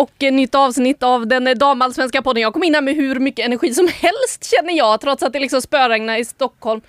[0.00, 2.42] Och nytt avsnitt av den damallsvenska podden.
[2.42, 5.40] Jag kom in här med hur mycket energi som helst känner jag, trots att det
[5.40, 6.80] liksom spöregnar i Stockholm.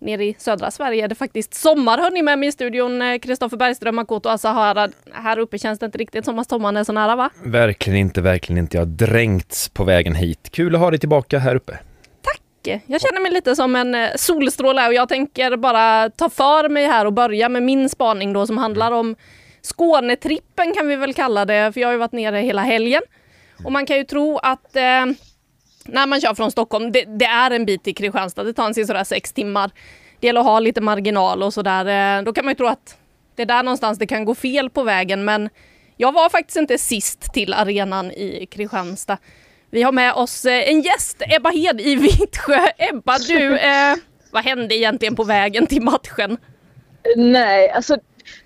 [0.00, 1.98] Nere i södra Sverige är det faktiskt sommar.
[1.98, 3.18] Hör ni med mig i studion?
[3.22, 4.88] Kristoffer Bergström, Makoto Asahara.
[5.12, 7.30] Här uppe känns det inte riktigt som att sommaren är så nära va?
[7.44, 8.76] Verkligen inte, verkligen inte.
[8.76, 10.48] Jag har dränkts på vägen hit.
[10.52, 11.78] Kul att ha dig tillbaka här uppe.
[12.22, 12.82] Tack!
[12.86, 16.86] Jag känner mig lite som en eh, solstråle och jag tänker bara ta för mig
[16.86, 19.16] här och börja med min spaning då som handlar om
[19.62, 23.02] Skånetrippen kan vi väl kalla det, för jag har ju varit nere hela helgen.
[23.64, 25.06] Och man kan ju tro att eh,
[25.84, 28.74] när man kör från Stockholm, det, det, är en bit till Kristianstad, det tar en
[28.74, 29.70] sådär sex timmar.
[30.20, 32.18] Det gäller att ha lite marginal och sådär.
[32.18, 32.98] Eh, då kan man ju tro att
[33.36, 35.48] det är där någonstans det kan gå fel på vägen, men
[35.96, 39.18] jag var faktiskt inte sist till arenan i Kristianstad.
[39.70, 42.66] Vi har med oss eh, en gäst, Ebba Hed i Vittsjö.
[42.78, 43.96] Ebba, du, eh,
[44.30, 46.38] vad hände egentligen på vägen till matchen?
[47.16, 47.98] Nej, alltså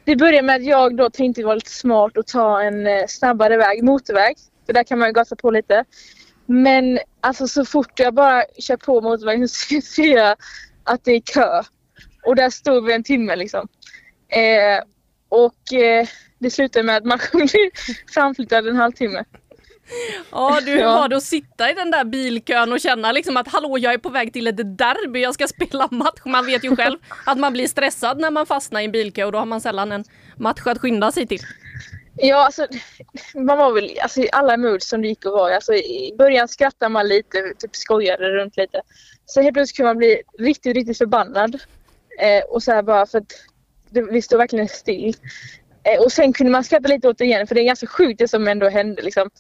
[0.04, 3.56] det började med att jag då tänkte vara lite smart och ta en eh, snabbare
[3.56, 4.36] väg, motorväg.
[4.66, 5.84] För där kan man ju gasa på lite.
[6.46, 10.36] Men alltså så fort jag bara kör på motorvägen så ser jag
[10.84, 11.62] att det är kö.
[12.26, 13.68] Och där stod vi en timme liksom.
[14.28, 14.84] Eh,
[15.28, 16.06] och eh,
[16.38, 17.48] det slutade med att man blev
[18.14, 19.24] framflyttad en halvtimme.
[20.30, 23.48] Ja, du, hur var det att sitta i den där bilkön och känna liksom att
[23.48, 26.20] hallå, jag är på väg till ett derby, jag ska spela match.
[26.24, 29.32] Man vet ju själv att man blir stressad när man fastnar i en bilkö och
[29.32, 30.04] då har man sällan en
[30.36, 31.40] match att skynda sig till.
[32.16, 32.66] Ja, alltså
[33.34, 35.54] man var väl alltså, i alla moods som det gick att vara.
[35.54, 38.80] Alltså, I början skrattade man lite, typ skojade runt lite.
[39.26, 41.54] Så helt plötsligt kunde man bli riktigt, riktigt förbannad.
[42.20, 43.32] Eh, och så här bara för att
[43.90, 45.16] det, vi stod verkligen still.
[45.82, 48.18] Eh, och sen kunde man skratta lite åt det igen för det är ganska sjukt
[48.18, 49.02] det som ändå hände.
[49.02, 49.30] Liksom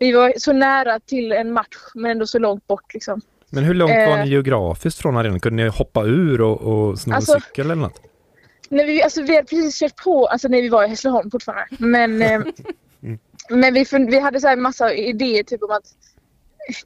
[0.00, 3.20] vi var så nära till en match men ändå så långt bort liksom.
[3.50, 4.32] Men hur långt var ni eh.
[4.32, 5.40] geografiskt från arenan?
[5.40, 8.02] Kunde ni hoppa ur och, och sno alltså, en cykel eller något?
[8.68, 11.66] Nej, vi, alltså, vi hade precis kört på, alltså när vi var i Hässleholm fortfarande.
[11.78, 12.40] Men, eh,
[13.50, 15.94] men vi, vi hade så här massa idéer typ om att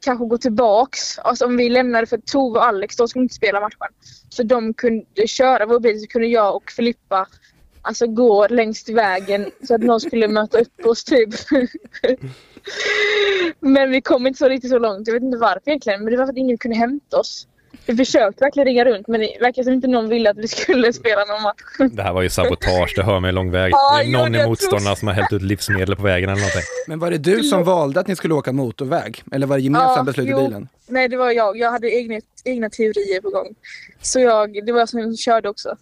[0.01, 1.19] kanske gå tillbaks.
[1.19, 3.95] Alltså om vi lämnade för Tove och Alex, de skulle inte spela matchen.
[4.29, 7.27] Så de kunde köra vår bil så kunde jag och Filippa
[7.83, 11.31] alltså gå längs vägen så att någon skulle möta upp oss typ.
[13.61, 15.07] Men vi kom inte så riktigt så långt.
[15.07, 16.05] Jag vet inte varför egentligen.
[16.05, 17.47] Men det var för att ingen kunde hämta oss.
[17.87, 20.93] Vi försökte verkligen ringa runt men det verkar som inte någon ville att vi skulle
[21.03, 21.93] spela någon match.
[21.93, 23.73] Det här var ju sabotage, det hör mig lång väg.
[23.75, 26.63] Ah, det är någon i motståndarna som har hällt ut livsmedel på vägen eller någonting.
[26.89, 29.23] Men var det du som valde att ni skulle åka motorväg?
[29.33, 30.69] Eller var det gemensamt ah, beslut i bilen?
[30.87, 31.57] Nej, det var jag.
[31.57, 33.55] Jag hade egna, egna teorier på gång.
[34.03, 35.77] Så jag, det var jag som körde också.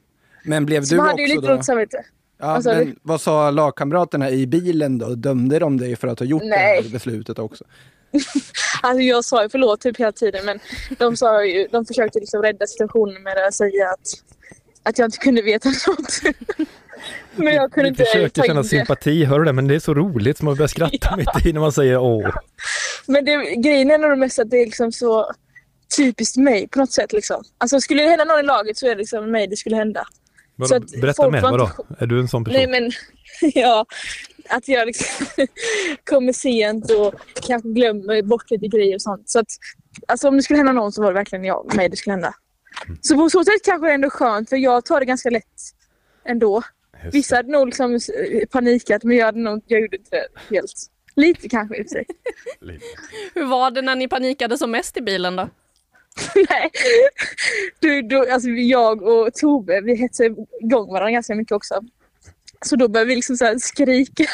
[0.44, 1.46] Men blev så du också hade ju lite då?
[1.46, 2.04] dåligt samvete.
[2.42, 5.14] Ja, alltså, men vad sa lagkamraterna i bilen då?
[5.14, 6.76] Dömde de dig för att ha gjort Nej.
[6.76, 7.64] det här beslutet också?
[8.82, 10.60] alltså jag sa ju förlåt typ hela tiden men
[10.98, 14.08] de, sa ju, de försökte liksom rädda situationen med att säga att,
[14.82, 16.36] att jag inte kunde veta något.
[17.36, 19.52] men jag kunde inte försöker känna sympati, hör du det?
[19.52, 21.16] Men det är så roligt som man börjar skratta ja.
[21.16, 22.30] mitt i när man säger åh.
[23.06, 25.32] Men det, grejen är nog mest att det är liksom så
[25.96, 27.44] typiskt mig på något sätt liksom.
[27.58, 30.06] Alltså skulle det hända någon i laget så är det liksom mig det skulle hända.
[30.56, 31.70] Vadå, berätta mer, vadå?
[31.98, 32.60] Är du en sån person?
[32.60, 32.90] Nej men,
[33.54, 33.86] ja.
[34.48, 35.26] Att jag liksom
[36.04, 37.14] kommer sent och
[37.46, 39.30] kanske glömmer bort lite grejer och sånt.
[39.30, 39.46] Så att,
[40.08, 42.34] alltså om det skulle hända någon så var det verkligen jag, mig det skulle hända.
[42.86, 42.98] Mm.
[43.00, 45.44] Så på så sätt kanske det är ändå skönt för jag tar det ganska lätt
[46.24, 46.62] ändå.
[47.12, 48.00] Vissa hade nog liksom
[48.50, 50.72] panikat men jag, hade nog, jag gjorde inte det helt.
[51.16, 52.06] Lite kanske i och för sig.
[53.34, 55.48] Hur var det när ni panikade som mest i bilen då?
[56.50, 56.70] Nej.
[57.80, 61.80] Du, du, alltså jag och Tove vi hetsade igång varandra ganska mycket också.
[62.64, 64.24] Så då började vi liksom så skrika.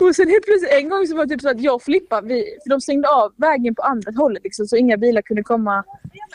[0.00, 2.20] och sen helt plötsligt en gång så var det typ så att jag och Filippa,
[2.20, 5.84] vi, för de stängde av vägen på andra hållet liksom, så inga bilar kunde komma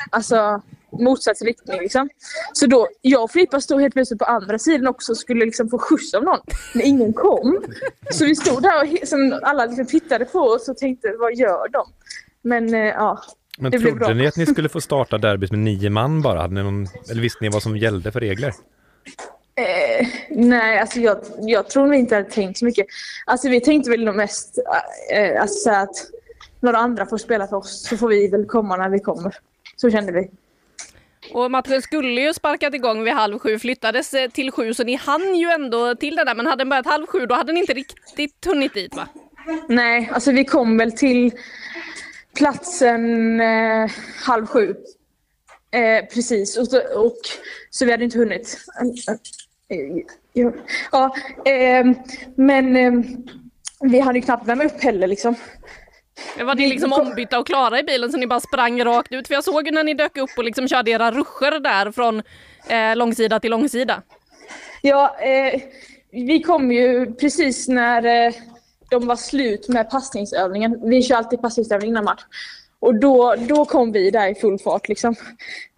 [0.10, 0.62] alltså,
[0.92, 1.80] motsatt riktning.
[1.80, 2.10] Liksom.
[2.54, 5.70] Så då, jag och Filippa stod helt plötsligt på andra sidan också och skulle liksom
[5.70, 6.40] få skjuts av någon.
[6.74, 7.64] Men ingen kom.
[8.12, 11.70] Så vi stod där och som alla liksom tittade på oss och tänkte, vad gör
[11.70, 11.86] de?
[12.42, 13.22] Men eh, ja,
[13.58, 16.42] Men det trodde ni att ni skulle få starta derbyt med nio man bara?
[16.42, 18.54] Hade ni någon, eller visste ni vad som gällde för regler?
[19.56, 22.88] Eh, nej, alltså jag, jag tror vi inte hade tänkt så mycket.
[23.26, 24.60] Alltså vi tänkte väl nog mest
[25.14, 25.96] eh, alltså, så att
[26.60, 29.36] några andra får spela för oss så får vi väl komma när vi kommer.
[29.76, 30.30] Så kände vi.
[31.34, 34.96] Och matchen skulle ju sparkat igång vid halv sju, flyttades eh, till sju, så ni
[34.96, 36.36] hann ju ändå till det där.
[36.36, 39.08] Men hade den börjat halv sju, då hade ni inte riktigt hunnit dit va?
[39.70, 41.32] Nej, alltså vi kom väl till
[42.38, 43.92] platsen eh,
[44.26, 44.76] halv sju.
[45.72, 47.18] Eh, precis, och, så, och,
[47.70, 48.58] så vi hade inte hunnit.
[50.92, 51.16] Ja,
[51.46, 51.86] eh,
[52.36, 52.94] men eh,
[53.80, 55.36] vi hade ju knappt värma upp heller liksom.
[56.40, 59.28] Var ni liksom ombytta och klara i bilen så ni bara sprang rakt ut?
[59.28, 62.22] För jag såg ju när ni dök upp och liksom körde era ruscher där från
[62.68, 64.02] eh, långsida till långsida.
[64.82, 65.62] Ja, eh,
[66.12, 68.34] vi kom ju precis när eh,
[68.92, 70.90] de var slut med passningsövningen.
[70.90, 72.24] Vi kör alltid passningsövning innan match.
[72.80, 75.16] Och då, då kom vi där i full fart liksom.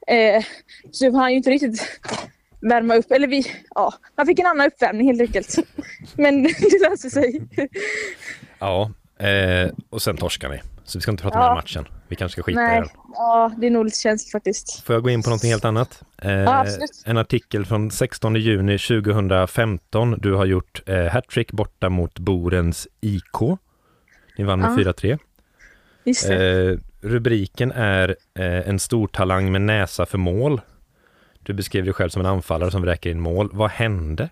[0.08, 0.44] Eh,
[0.92, 2.00] så vi hann ju inte riktigt
[2.62, 3.12] värma upp.
[3.12, 5.56] Eller vi, ja, man fick en annan uppvärmning helt enkelt.
[6.16, 7.42] Men det löste sig.
[8.60, 10.62] Ja, eh, och sen torskar ni.
[10.92, 11.44] Så vi ska inte prata ja.
[11.44, 11.88] mer om matchen.
[12.08, 12.78] Vi kanske ska skita Nej.
[12.78, 12.90] i den.
[13.14, 14.84] Ja, det är nog lite känsligt faktiskt.
[14.84, 16.04] Får jag gå in på någonting helt annat?
[16.18, 16.66] Eh, ja,
[17.06, 20.20] en artikel från 16 juni 2015.
[20.22, 23.42] Du har gjort eh, hattrick borta mot Borens IK.
[24.38, 24.92] Ni vann med ja.
[24.92, 25.20] 4-3.
[26.32, 30.62] Eh, rubriken är eh, En stor talang med näsa för mål.
[31.44, 33.50] Du beskriver dig själv som en anfallare som vräker in mål.
[33.54, 34.30] Vad hände?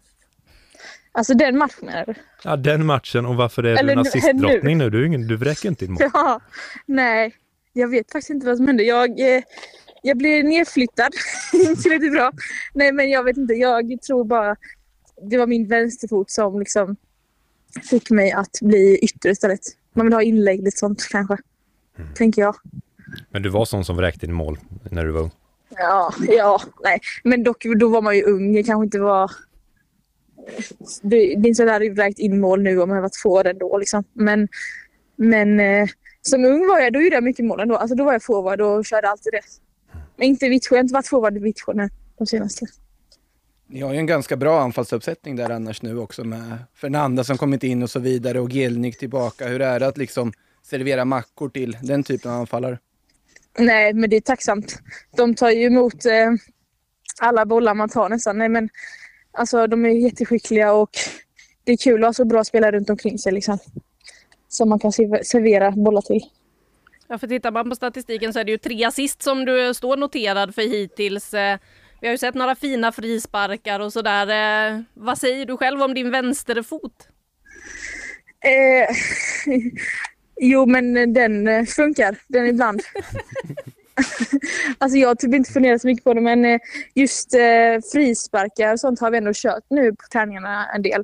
[1.12, 4.90] Alltså den matchen är Ja, den matchen och varför är Eller du en assistdrottning nu?
[4.90, 6.02] Du, ingen, du vräker inte in mål.
[6.14, 6.42] Ja,
[6.86, 7.36] nej,
[7.74, 8.84] jag vet faktiskt inte vad som hände.
[8.84, 9.44] Jag, eh,
[10.02, 11.14] jag blev nedflyttad.
[11.54, 12.32] inte tillräckligt bra.
[12.74, 13.54] Nej, men jag vet inte.
[13.54, 14.56] Jag tror bara
[15.22, 16.96] det var min vänsterfot som liksom
[17.90, 19.60] fick mig att bli ytter istället.
[19.94, 21.38] Man vill ha inlägg, lite sånt kanske.
[21.98, 22.14] Mm.
[22.14, 22.56] Tänker jag.
[23.30, 24.58] Men du var sån som vräkte in mål
[24.92, 25.32] när du var ung?
[25.70, 27.00] Ja, ja, nej.
[27.24, 28.56] Men dock, då var man ju ung.
[28.56, 29.32] Jag kanske inte var...
[31.02, 33.78] Det, jag hade vräkt in mål nu om jag var två år ändå.
[33.78, 34.04] Liksom.
[34.14, 34.48] Men,
[35.16, 35.88] men eh,
[36.22, 37.76] som ung var jag, då gjorde jag mycket mål ändå.
[37.76, 39.42] Alltså, då var jag forward och körde alltid det.
[40.16, 40.76] Men inte Vittsjö.
[40.76, 41.74] Jag har inte varit forward i Vittsjö
[42.18, 42.66] de senaste.
[43.68, 47.64] Ni har ju en ganska bra anfallsuppsättning där annars nu också med Fernanda som kommit
[47.64, 49.48] in och så vidare och Gelnik tillbaka.
[49.48, 52.80] Hur är det att liksom servera mackor till den typen av anfallare?
[53.58, 54.80] Nej, men det är tacksamt.
[55.18, 56.32] De tar ju emot eh,
[57.20, 58.38] alla bollar man tar nästan.
[58.38, 58.70] Nej, men,
[59.32, 60.90] alltså, de är jätteskickliga och
[61.64, 63.32] det är kul att ha så bra spelare runt omkring sig.
[63.32, 63.60] Liksom,
[64.48, 66.22] som man kan servera bollar till.
[67.08, 69.98] Ja, för tittar man på statistiken så är det ju tre assist som du står
[69.98, 71.34] noterad för hittills.
[71.34, 71.60] Eh,
[72.02, 74.28] vi har ju sett några fina frisparkar och sådär.
[74.72, 77.08] Eh, vad säger du själv om din vänsterfot?
[78.44, 78.96] Eh,
[80.42, 82.82] Jo, men den eh, funkar, den ibland.
[84.78, 86.60] alltså jag har typ inte funderat så mycket på det, men eh,
[86.96, 87.40] just eh,
[87.94, 91.04] frisparkar och sånt har vi ändå kört nu på träningarna en del.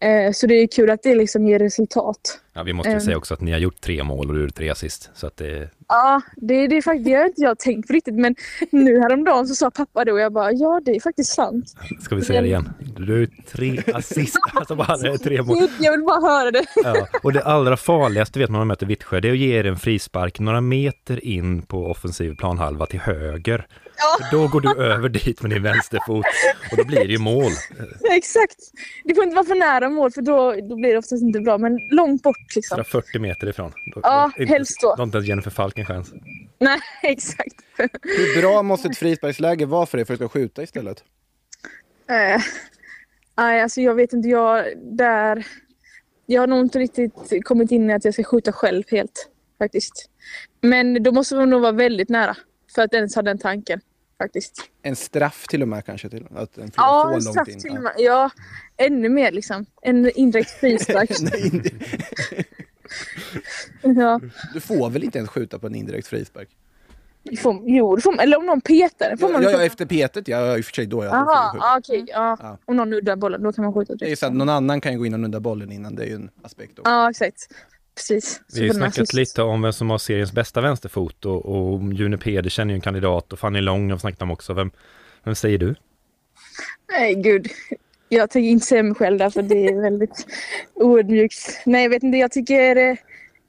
[0.00, 2.40] Eh, så det är kul att det liksom ger resultat.
[2.58, 4.40] Ja, vi måste ju um, säga också att ni har gjort tre mål och du
[4.40, 5.10] gjorde tre assist.
[5.14, 5.70] Så att det...
[5.88, 8.34] Ja, det, det, är faktiskt, det har inte jag tänkt på riktigt, men
[8.70, 11.74] nu häromdagen så sa pappa det och jag bara ja, det är faktiskt sant.
[12.00, 12.70] Ska vi säga det igen?
[12.96, 15.68] Du tre assist, alltså bara tre mål.
[15.80, 16.64] Jag vill bara höra det.
[16.84, 19.58] Ja, och det allra farligaste vet man när man möter Vittsjö, det är att ge
[19.58, 23.66] er en frispark några meter in på offensiv planhalva till höger.
[23.98, 24.26] Ja.
[24.30, 26.24] Då går du över dit med din vänsterfot
[26.70, 27.52] och då blir det ju mål.
[28.16, 28.56] Exakt.
[29.04, 31.58] Det får inte vara för nära mål för då, då blir det oftast inte bra,
[31.58, 32.84] men långt bort liksom.
[32.84, 33.72] 40 meter ifrån.
[34.02, 34.88] Ja, då, helst då.
[34.88, 36.12] Då har inte ens Jennifer Falk en chans.
[36.58, 37.56] Nej, exakt.
[38.02, 41.04] Hur bra måste ett frisparksläge vara för dig för att du ska skjuta istället?
[42.10, 42.42] Uh,
[43.36, 44.28] nej, alltså jag vet inte.
[44.28, 45.46] Jag, där,
[46.26, 50.10] jag har nog inte riktigt kommit in i att jag ska skjuta själv helt faktiskt.
[50.60, 52.36] Men då måste man nog vara väldigt nära
[52.74, 53.80] för att ens ha den tanken
[54.18, 54.70] faktiskt.
[54.82, 56.08] En straff till och med kanske?
[56.08, 57.92] Till, att en ja, en straff till och med.
[57.96, 58.30] Ja,
[58.76, 59.66] ännu mer liksom.
[59.82, 61.10] En indirekt frispark.
[63.82, 64.20] ja.
[64.54, 66.48] Du får väl inte ens skjuta på en indirekt frispark?
[67.42, 69.16] Får, jo, det får man, eller om någon petar.
[69.16, 71.04] Får man ja, ja, efter petet, ja, i och för sig då.
[71.04, 72.02] Ja, Jaha, okej.
[72.02, 72.36] Okay, ja.
[72.40, 72.58] ja.
[72.64, 74.00] Om någon nuddar bollen, då kan man skjuta direkt.
[74.00, 76.02] Det är så att någon annan kan ju gå in och nudda bollen innan, det
[76.02, 76.90] är ju en aspekt också.
[76.90, 77.48] Ja, exakt.
[77.98, 78.40] Precis.
[78.54, 82.18] Vi har ju snackat lite om vem som har seriens bästa vänsterfot och, och June
[82.18, 84.54] Pedersen är ju en kandidat och Fanny Long har snackat om också.
[84.54, 84.70] Vem,
[85.24, 85.74] vem säger du?
[86.92, 87.46] Nej, gud.
[88.08, 90.26] Jag tänker inte säga mig själv där för det är väldigt
[90.74, 91.60] oödmjukt.
[91.66, 92.18] Nej, jag vet inte.
[92.18, 92.76] Jag tycker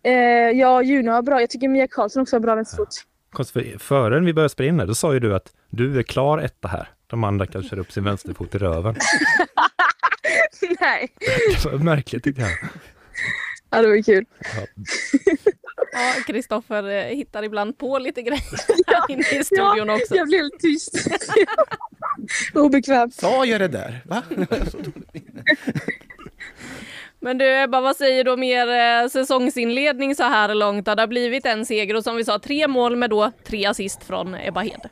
[0.03, 0.13] eh,
[0.53, 1.41] ja, Juno har bra.
[1.41, 2.89] Jag tycker Mia Karlsson också har bra vänsterfot.
[3.38, 6.38] För, före vi började spela in det, då sa ju du att du är klar
[6.38, 6.89] etta här.
[7.08, 8.96] De andra kan köra upp sin vänsterfot i röven.
[10.79, 11.08] Nej.
[11.63, 12.51] Det var märkligt tyckte jag.
[13.69, 14.25] Ja, det var kul.
[15.91, 18.43] Ja, Kristoffer eh, hittar ibland på lite grejer
[18.88, 20.15] ja, inne i studion ja, också.
[20.15, 20.95] jag blev helt tyst.
[22.53, 23.13] Obekvämt.
[23.13, 24.01] Sa jag det där?
[24.05, 24.23] Va?
[27.19, 30.85] Men du Ebba, vad säger du om er eh, säsongsinledning så här långt?
[30.85, 34.03] Det har blivit en seger och som vi sa tre mål med då tre assist
[34.03, 34.89] från Ebba Hed.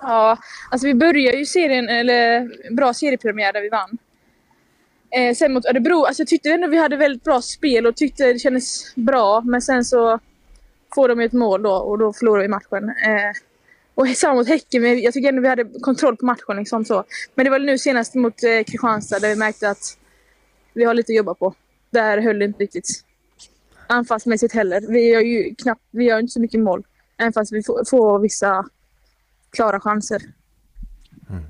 [0.00, 0.38] Ja,
[0.70, 3.98] alltså vi började ju serien, eller bra seriepremiär där vi vann.
[5.10, 8.32] Eh, sen mot Örebro, alltså jag tyckte ändå vi hade väldigt bra spel och tyckte
[8.32, 9.40] det kändes bra.
[9.40, 10.18] Men sen så
[10.94, 12.88] får de ett mål då och då förlorar vi matchen.
[12.88, 13.32] Eh,
[13.94, 16.56] och samma mot Häcken, men jag tycker ändå vi hade kontroll på matchen.
[16.56, 17.04] Liksom så.
[17.34, 19.98] Men det var nu senast mot eh, Kristianstad där vi märkte att
[20.74, 21.54] vi har lite att jobba på.
[21.90, 22.88] Där höll det inte riktigt
[23.86, 24.84] anfallsmässigt heller.
[24.88, 26.86] Vi gör ju knappt, vi gör inte så mycket mål.
[27.16, 28.64] Även fast vi får, får vissa
[29.50, 30.22] klara chanser.
[31.30, 31.44] Mm.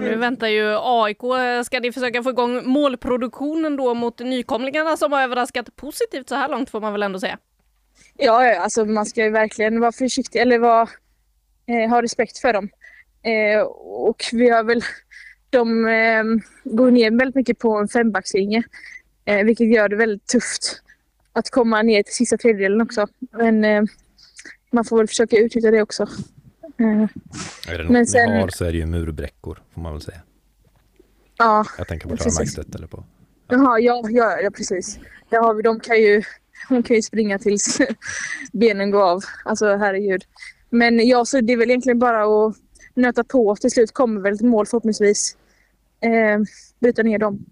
[0.00, 1.22] Nu väntar ju AIK.
[1.22, 6.34] Eh, ska ni försöka få igång målproduktionen då mot nykomlingarna som har överraskat positivt så
[6.34, 7.38] här långt får man väl ändå säga?
[8.16, 10.88] Ja, alltså man ska ju verkligen vara försiktig eller vara,
[11.66, 12.68] eh, ha respekt för dem.
[13.22, 14.82] Eh, och vi har väl,
[15.50, 16.24] de eh,
[16.64, 18.62] går ner väldigt mycket på en fembackslinje.
[19.24, 20.82] Eh, vilket gör det väldigt tufft
[21.32, 23.06] att komma ner till sista tredjedelen också.
[23.32, 23.82] Men eh,
[24.70, 26.06] man får väl försöka utnyttja det också.
[26.78, 26.86] Eh,
[27.68, 30.02] är det något men sen, ni har så är det ju murbräckor, får man väl
[30.02, 30.20] säga.
[31.38, 33.04] Ja, Jag tänker på Klara Markstedt eller på...
[33.48, 33.56] Ja.
[33.56, 34.98] Jaha, ja, ja, ja precis.
[35.30, 36.22] Där har vi, de kan ju,
[36.68, 37.78] de kan ju springa tills
[38.52, 39.22] benen går av.
[39.44, 40.24] Alltså herregud.
[40.70, 42.56] Men ja, så det är väl egentligen bara att
[42.94, 43.56] nöta på.
[43.56, 45.36] Till slut kommer väl ett mål förhoppningsvis.
[46.00, 46.40] Eh,
[46.78, 47.44] bryta ner dem.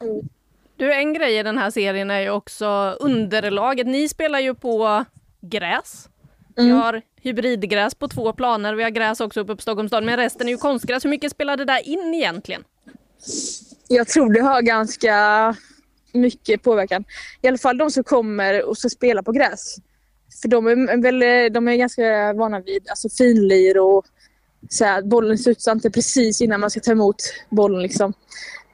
[0.00, 0.28] Mm.
[0.76, 3.86] Du, en grej i den här serien är ju också underlaget.
[3.86, 5.04] Ni spelar ju på
[5.40, 6.08] gräs.
[6.56, 6.66] Mm.
[6.66, 8.74] Vi har hybridgräs på två planer.
[8.74, 11.04] Vi har gräs också uppe på Stockholms stad, men resten är ju konstgräs.
[11.04, 12.64] Hur mycket spelar det där in egentligen?
[13.88, 15.56] Jag tror det har ganska
[16.12, 17.04] mycket påverkan.
[17.42, 19.76] I alla fall de som kommer och ska spela på gräs.
[20.42, 24.06] För de är, väl, de är ganska vana vid alltså finlir och
[24.68, 27.16] så här, bollen studsar inte precis innan man ska ta emot
[27.50, 27.82] bollen.
[27.82, 28.12] Liksom.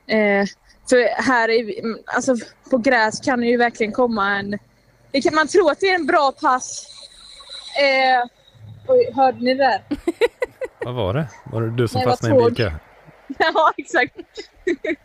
[0.07, 0.47] Eh,
[0.90, 1.75] för här är,
[2.05, 2.37] alltså,
[2.71, 4.59] på gräs kan det ju verkligen komma en...
[5.11, 6.87] Det kan man tro att det är en bra pass.
[7.81, 8.38] Eh,
[8.88, 9.83] oj, hörde ni det?
[10.85, 11.28] Vad var det?
[11.52, 12.71] Var det du som Nej, fastnade i en bilkö?
[13.38, 14.14] ja, exakt.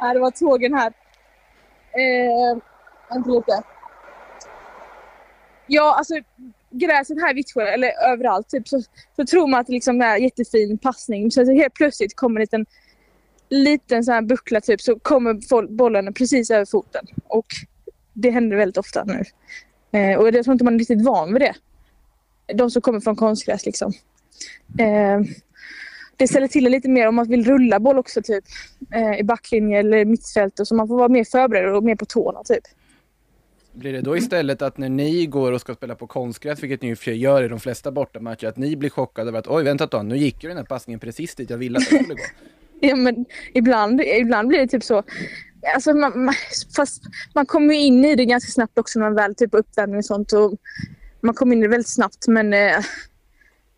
[0.00, 0.92] Nej, det var tågen här.
[1.92, 2.58] Eh,
[3.10, 3.62] vänta lite.
[5.66, 6.14] Ja, alltså
[6.70, 8.80] gräset här i Vittsjö, eller överallt, typ, så,
[9.16, 11.30] så tror man att det liksom är jättefin passning.
[11.30, 12.66] Så helt plötsligt kommer en liten
[13.52, 17.06] liten sån här buckla typ så kommer bollen precis över foten.
[17.28, 17.46] Och
[18.12, 19.24] det händer väldigt ofta nu.
[19.98, 21.54] Eh, och jag tror inte man är riktigt van vid det.
[22.54, 23.92] De som kommer från konstgräs liksom.
[24.78, 25.20] Eh,
[26.16, 28.44] det ställer till det lite mer om man vill rulla boll också typ.
[28.94, 32.04] Eh, I backlinje eller mittfält och så man får vara mer förberedd och mer på
[32.04, 32.64] tårna typ.
[33.72, 36.94] Blir det då istället att när ni går och ska spela på konstgräs, vilket ni
[36.94, 39.84] och för gör i de flesta bortamatcher, att ni blir chockade över att oj, vänta
[39.84, 42.14] ett tag, nu gick ju den här passningen precis dit jag ville att den skulle
[42.14, 42.22] gå?
[42.84, 45.02] Ja, men ibland, ibland blir det typ så.
[45.74, 46.34] Alltså man, man,
[46.76, 47.02] fast
[47.34, 50.32] man kommer in i det ganska snabbt också när man väl typ uppvärmning och sånt.
[50.32, 50.52] Och
[51.22, 52.84] man kommer in i det väldigt snabbt men eh,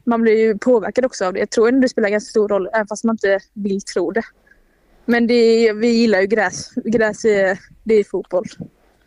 [0.04, 1.38] man blir ju påverkad också av det.
[1.38, 4.22] Jag tror ändå det spelar ganska stor roll även fast man inte vill tro det.
[5.04, 6.70] Men det, vi gillar ju gräs.
[6.84, 8.44] Gräs är, det är fotboll.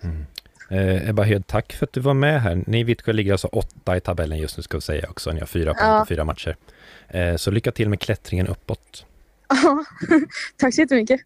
[0.01, 0.25] Mm.
[0.69, 2.63] Eh, Ebba Hed, tack för att du var med här.
[2.67, 5.31] Ni Vittsjö ligger alltså åtta i tabellen just nu ska vi säga också.
[5.31, 5.99] Ni har fyra poäng ja.
[5.99, 6.55] på fyra matcher.
[7.07, 9.05] Eh, så lycka till med klättringen uppåt.
[9.49, 9.83] Ja,
[10.57, 11.21] tack så jättemycket.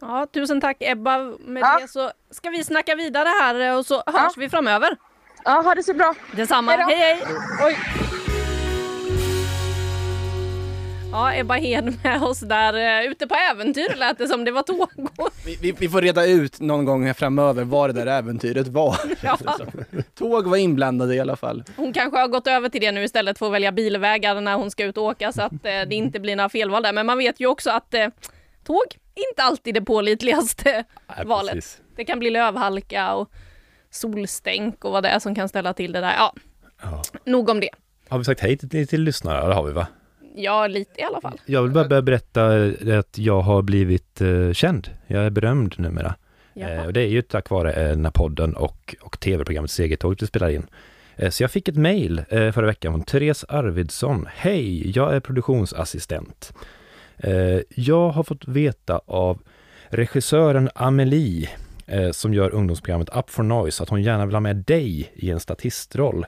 [0.00, 1.18] Ja, tusen tack Ebba.
[1.40, 1.78] Med ja.
[1.80, 4.32] det så ska vi snacka vidare här och så hörs ja.
[4.36, 4.96] vi framöver.
[5.44, 6.14] Ja, ha det så bra.
[6.36, 6.72] Detsamma.
[6.72, 7.22] Hej, hej.
[7.66, 7.76] Oj.
[11.12, 14.44] Ja, Ebba Hed med oss där ute på äventyr lät det som.
[14.44, 14.88] Det var tåg.
[15.46, 18.96] Vi, vi, vi, får reda ut någon gång framöver vad det där äventyret var.
[19.22, 19.38] Ja.
[20.14, 21.64] Tåg var inblandade i alla fall.
[21.76, 24.70] Hon kanske har gått över till det nu istället för att välja bilvägar när hon
[24.70, 26.92] ska ut och åka så att eh, det inte blir några felval där.
[26.92, 28.06] Men man vet ju också att eh,
[28.64, 28.86] tåg
[29.30, 30.84] inte alltid det pålitligaste
[31.16, 31.54] Nej, valet.
[31.54, 31.80] Precis.
[31.96, 33.30] Det kan bli lövhalka och
[33.90, 36.14] solstänk och vad det är som kan ställa till det där.
[36.16, 36.34] Ja,
[36.82, 37.02] ja.
[37.24, 37.70] nog om det.
[38.08, 39.48] Har vi sagt hej till, till lyssnare?
[39.48, 39.86] Det har vi va?
[40.34, 41.40] Ja, lite i alla fall.
[41.46, 42.46] Jag vill bara berätta
[42.98, 44.90] att jag har blivit uh, känd.
[45.06, 46.14] Jag är berömd numera.
[46.56, 50.22] Uh, och det är ju tack vare uh, den här podden och, och tv-programmet Segertåget
[50.22, 50.66] vi spelar in.
[51.22, 54.28] Uh, så jag fick ett mejl förra veckan från Therese Arvidsson.
[54.34, 56.52] Hej, jag är produktionsassistent.
[57.68, 59.38] jag har fått veta av
[59.88, 61.48] regissören Amelie
[61.88, 65.30] Eh, som gör ungdomsprogrammet Up for Noise att hon gärna vill ha med dig i
[65.30, 66.26] en statistroll.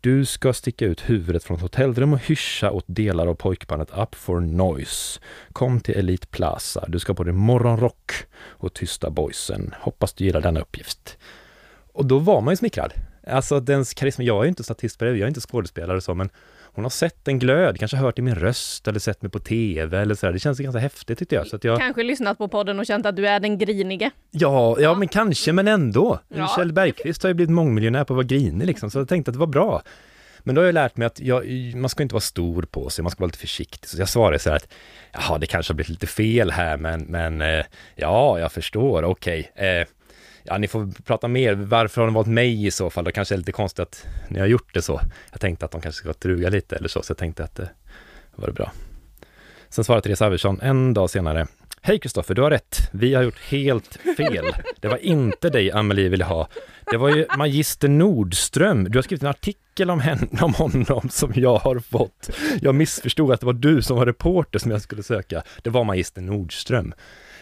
[0.00, 4.14] Du ska sticka ut huvudet från ett hotellrum och hyscha åt delar av pojkbandet Up
[4.14, 5.20] for Noise.
[5.52, 6.84] Kom till Elite Plaza.
[6.88, 9.74] Du ska på din morgonrock och tysta boysen.
[9.80, 11.18] Hoppas du gillar denna uppgift.
[11.92, 12.92] Och då var man ju smickrad.
[13.26, 16.30] Alltså dens karisma, jag är ju inte statist jag är inte skådespelare och så, men
[16.74, 19.98] hon har sett en glöd, kanske hört i min röst eller sett mig på tv
[19.98, 20.30] eller så.
[20.30, 21.46] Det känns ganska häftigt tyckte jag.
[21.46, 21.78] Så jag...
[21.78, 24.10] Kanske lyssnat på podden och känt att du är den grinige.
[24.30, 26.18] Ja, ja, men kanske, men ändå.
[26.28, 26.54] Ja.
[26.56, 29.32] Kjell Bergqvist har ju blivit mångmiljonär på att vara grinig liksom, så jag tänkte att
[29.32, 29.82] det var bra.
[30.46, 31.44] Men då har jag lärt mig att jag,
[31.76, 33.90] man ska inte vara stor på sig, man ska vara lite försiktig.
[33.90, 34.68] Så jag svarade så här att,
[35.12, 37.64] jaha, det kanske har blivit lite fel här, men, men eh,
[37.94, 39.52] ja, jag förstår, okej.
[39.54, 39.66] Okay.
[39.66, 39.86] Eh,
[40.44, 41.54] ja, ni får prata mer.
[41.54, 43.04] Varför har de valt mig i så fall?
[43.04, 45.00] Det kanske är lite konstigt att ni har gjort det så.
[45.30, 47.70] Jag tänkte att de kanske ska truga lite eller så, så jag tänkte att det
[48.34, 48.72] var det bra.
[49.68, 51.46] Sen svarade Therese Arvidsson en dag senare.
[51.86, 52.88] Hej Kristoffer, du har rätt.
[52.92, 54.44] Vi har gjort helt fel.
[54.80, 56.48] Det var inte dig Amelie ville ha.
[56.90, 58.84] Det var ju Magister Nordström.
[58.84, 62.30] Du har skrivit en artikel om, henne, om honom som jag har fått.
[62.60, 65.42] Jag missförstod att det var du som var reporter som jag skulle söka.
[65.62, 66.94] Det var Magister Nordström.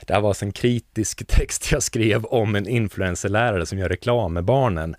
[0.07, 4.33] Det här var alltså en kritisk text jag skrev om en influencerlärare som gör reklam
[4.33, 4.97] med barnen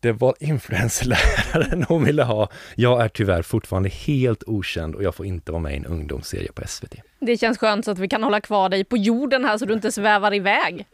[0.00, 2.48] det var influencerläraren hon ville ha.
[2.74, 6.52] Jag är tyvärr fortfarande helt okänd och jag får inte vara med i en ungdomsserie
[6.52, 6.94] på SVT.
[7.20, 9.74] Det känns skönt så att vi kan hålla kvar dig på jorden här så du
[9.74, 10.86] inte svävar iväg.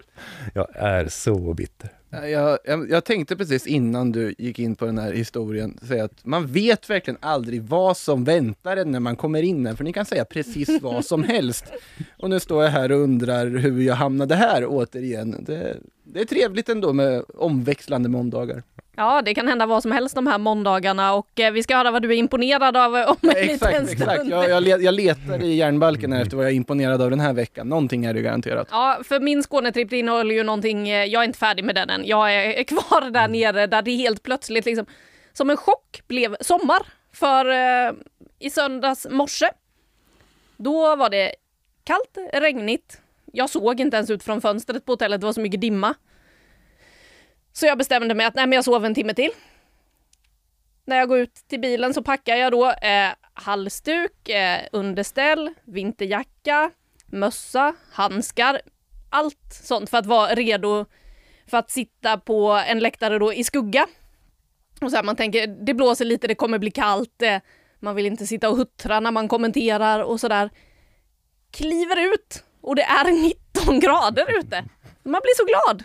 [0.54, 1.90] Jag är så bitter.
[2.10, 6.24] Jag, jag, jag, tänkte precis innan du gick in på den här historien säga att
[6.24, 9.92] man vet verkligen aldrig vad som väntar en när man kommer in här, för ni
[9.92, 11.64] kan säga precis vad som helst.
[12.18, 15.44] Och nu står jag här och undrar hur jag hamnade här återigen.
[15.44, 18.62] Det, det är trevligt ändå med omväxlande måndagar.
[18.96, 21.90] Ja, det kan hända vad som helst de här måndagarna och eh, vi ska höra
[21.90, 24.02] vad du är imponerad av om en exakt, liten stund.
[24.02, 27.32] Exakt, jag, jag, jag letar i järnbalken efter vad jag är imponerad av den här
[27.32, 27.68] veckan.
[27.68, 28.68] Någonting är det garanterat.
[28.70, 32.06] Ja, för min Skånetripp innehåller ju någonting, eh, jag är inte färdig med den än.
[32.06, 33.32] Jag är kvar där mm.
[33.32, 34.86] nere där det helt plötsligt liksom
[35.32, 36.82] som en chock blev sommar.
[37.12, 37.92] För eh,
[38.38, 39.46] i söndags morse,
[40.56, 41.34] då var det
[41.84, 43.01] kallt, regnigt.
[43.32, 45.94] Jag såg inte ens ut från fönstret på hotellet, det var så mycket dimma.
[47.52, 49.30] Så jag bestämde mig att nej, men jag sover en timme till.
[50.84, 56.70] När jag går ut till bilen så packar jag då eh, halsduk, eh, underställ, vinterjacka,
[57.06, 58.60] mössa, handskar,
[59.10, 60.86] allt sånt för att vara redo
[61.46, 63.86] för att sitta på en läktare då i skugga.
[64.80, 67.38] Och så här, man tänker, det blåser lite, det kommer bli kallt, eh,
[67.80, 70.50] man vill inte sitta och huttra när man kommenterar och sådär.
[71.50, 73.12] Kliver ut och det är
[73.54, 74.64] 19 grader ute.
[75.02, 75.84] Man blir så glad.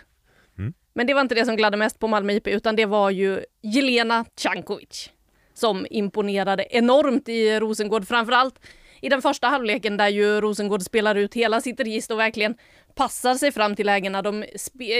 [0.94, 3.44] Men det var inte det som gladde mest på Malmö IP, utan det var ju
[3.62, 5.10] Jelena Cankovic
[5.54, 8.54] som imponerade enormt i Rosengård, framförallt
[9.00, 12.54] i den första halvleken där ju Rosengård spelar ut hela sitt register och verkligen
[12.94, 14.44] passar sig fram till lägena de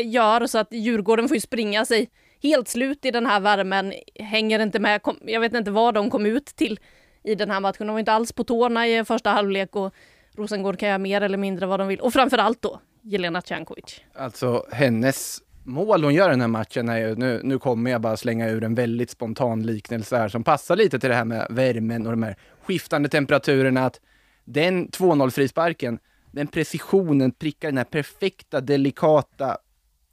[0.05, 2.11] gör så att Djurgården får ju springa sig
[2.43, 6.27] helt slut i den här värmen, hänger inte med, jag vet inte vad de kom
[6.27, 6.79] ut till
[7.25, 7.87] i den här matchen.
[7.87, 9.95] De var inte alls på tårna i första halvlek och
[10.39, 12.01] Rosengård kan göra mer eller mindre vad de vill.
[12.01, 14.01] Och framförallt då Jelena Cankovic.
[14.15, 18.17] Alltså hennes mål hon gör den här matchen är ju, nu, nu kommer jag bara
[18.17, 22.07] slänga ur en väldigt spontan liknelse här som passar lite till det här med värmen
[22.07, 23.87] och de här skiftande temperaturerna.
[23.87, 24.01] Att
[24.45, 25.99] den 2-0 frisparken,
[26.33, 29.59] den precisionen prickar den här perfekta, delikata,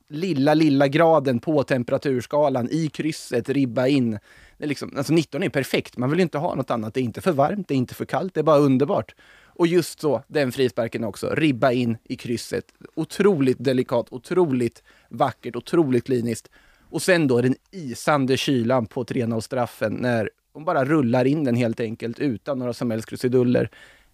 [0.09, 4.11] lilla, lilla graden på temperaturskalan i krysset, ribba in.
[4.57, 6.93] Det är liksom, alltså 19 är perfekt, man vill inte ha något annat.
[6.93, 9.15] Det är inte för varmt, det är inte för kallt, det är bara underbart.
[9.55, 12.65] Och just så, den frisparken också, ribba in i krysset.
[12.95, 16.49] Otroligt delikat, otroligt vackert, otroligt kliniskt.
[16.89, 21.55] Och sen då den isande kylan på 3-0 straffen när hon bara rullar in den
[21.55, 23.69] helt enkelt utan några som helst krusiduller.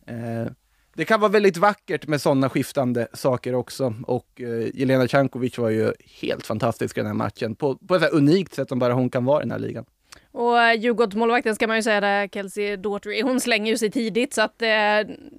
[0.06, 0.52] Eh,
[0.94, 3.94] det kan vara väldigt vackert med sådana skiftande saker också.
[4.08, 8.14] Och eh, Jelena Cankovic var ju helt fantastisk i den här matchen på, på ett
[8.14, 9.86] unikt sätt som bara hon kan vara i den här ligan.
[10.34, 14.42] Och Djurgårdsmålvakten ska man ju säga det, Kelsey Daughtry, hon slänger ju sig tidigt så
[14.42, 14.70] att eh,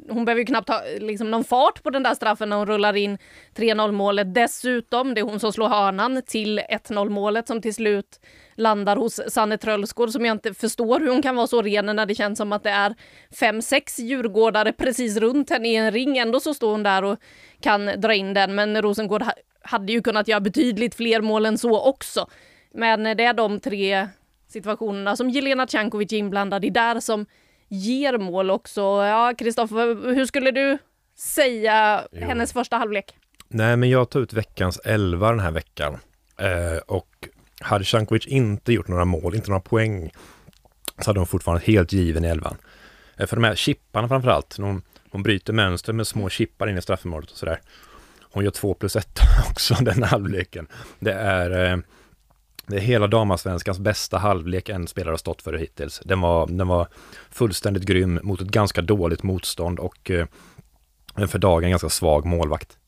[0.08, 2.96] hon behöver ju knappt ha liksom, någon fart på den där straffen när hon rullar
[2.96, 3.18] in
[3.54, 4.34] 3-0 målet.
[4.34, 8.20] Dessutom, det är hon som slår hörnan till 1-0 målet som till slut
[8.54, 12.06] landar hos Sanne Trölsgård som jag inte förstår hur hon kan vara så ren när
[12.06, 12.94] det känns som att det är
[13.40, 16.18] fem, sex djurgårdare precis runt henne i en ring.
[16.18, 17.18] Ändå så står hon där och
[17.60, 18.54] kan dra in den.
[18.54, 19.24] Men Rosengård
[19.62, 22.26] hade ju kunnat göra betydligt fler mål än så också.
[22.74, 24.08] Men eh, det är de tre
[24.52, 27.26] situationerna som Jelena Cankovic är inblandad i där som
[27.68, 28.80] ger mål också.
[28.80, 30.78] Ja, Kristoffer, hur skulle du
[31.18, 32.26] säga jo.
[32.26, 33.14] hennes första halvlek?
[33.48, 35.98] Nej, men jag tar ut veckans elva den här veckan.
[36.36, 37.28] Eh, och
[37.60, 40.12] hade Cankovic inte gjort några mål, inte några poäng,
[40.98, 42.56] så hade hon fortfarande helt given i elvan.
[43.16, 46.78] Eh, för de här chipparna framför allt, hon, hon bryter mönster med små chippar in
[46.78, 47.60] i straffområdet och sådär.
[48.32, 50.66] Hon gör två plus ett också den halvleken.
[50.98, 51.78] Det är eh,
[52.66, 56.00] det är hela damasvenskans bästa halvlek en spelare har stått för hittills.
[56.04, 56.88] Den var, den var
[57.30, 60.26] fullständigt grym mot ett ganska dåligt motstånd och eh,
[61.16, 62.78] en för dagen ganska svag målvakt.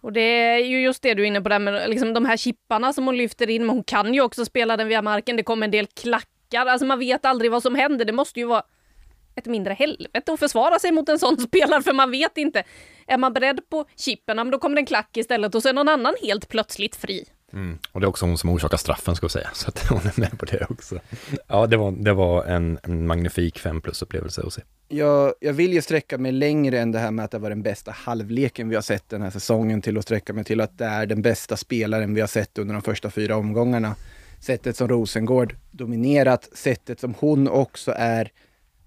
[0.00, 2.36] Och det är ju just det du är inne på där med liksom de här
[2.36, 5.36] chipparna som hon lyfter in, men hon kan ju också spela den via marken.
[5.36, 8.04] Det kommer en del klackar, alltså man vet aldrig vad som händer.
[8.04, 8.62] Det måste ju vara
[9.34, 12.64] ett mindre helvete att försvara sig mot en sån spelare, för man vet inte.
[13.06, 15.88] Är man beredd på chippen, då kommer det en klack istället och så är någon
[15.88, 17.24] annan helt plötsligt fri.
[17.54, 17.78] Mm.
[17.92, 20.20] Och det är också hon som orsakar straffen ska jag säga, så att hon är
[20.20, 21.00] med på det också.
[21.46, 24.62] Ja, det var, det var en, en magnifik 5 plus-upplevelse att se.
[24.88, 27.62] Jag, jag vill ju sträcka mig längre än det här med att det var den
[27.62, 30.84] bästa halvleken vi har sett den här säsongen till att sträcka mig till att det
[30.84, 33.94] är den bästa spelaren vi har sett under de första fyra omgångarna.
[34.40, 38.30] Sättet som Rosengård dominerat, sättet som hon också är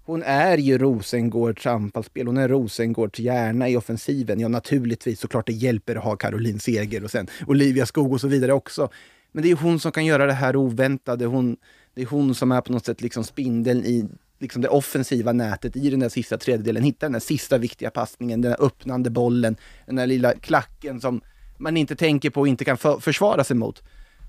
[0.08, 2.26] hon är ju Rosengårds anfallsspel.
[2.26, 4.40] Hon är Rosengårds hjärna i offensiven.
[4.40, 8.28] Ja, naturligtvis såklart det hjälper att ha Caroline Seger och sen Olivia Skog och så
[8.28, 8.88] vidare också.
[9.32, 11.26] Men det är hon som kan göra det här oväntade.
[11.26, 11.56] Hon,
[11.94, 15.76] det är hon som är på något sätt liksom spindeln i liksom det offensiva nätet
[15.76, 16.82] i den där sista tredjedelen.
[16.82, 21.20] Hitta den där sista viktiga passningen, den där öppnande bollen, den där lilla klacken som
[21.58, 23.82] man inte tänker på och inte kan för försvara sig mot.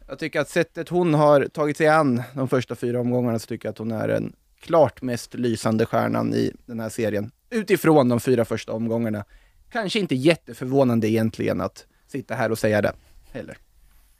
[0.07, 3.67] Jag tycker att sättet hon har tagit sig an de första fyra omgångarna så tycker
[3.67, 7.31] jag att hon är en klart mest lysande stjärnan i den här serien.
[7.49, 9.25] Utifrån de fyra första omgångarna.
[9.71, 12.93] Kanske inte jätteförvånande egentligen att sitta här och säga det
[13.31, 13.57] heller.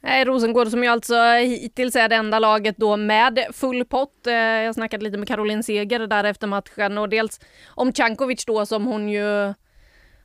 [0.02, 4.26] Nej, Rosengård som ju alltså hittills är det enda laget då med full pott.
[4.26, 8.66] Eh, jag snackade lite med Caroline Seger där efter matchen och dels om Cankovic då
[8.66, 9.54] som hon ju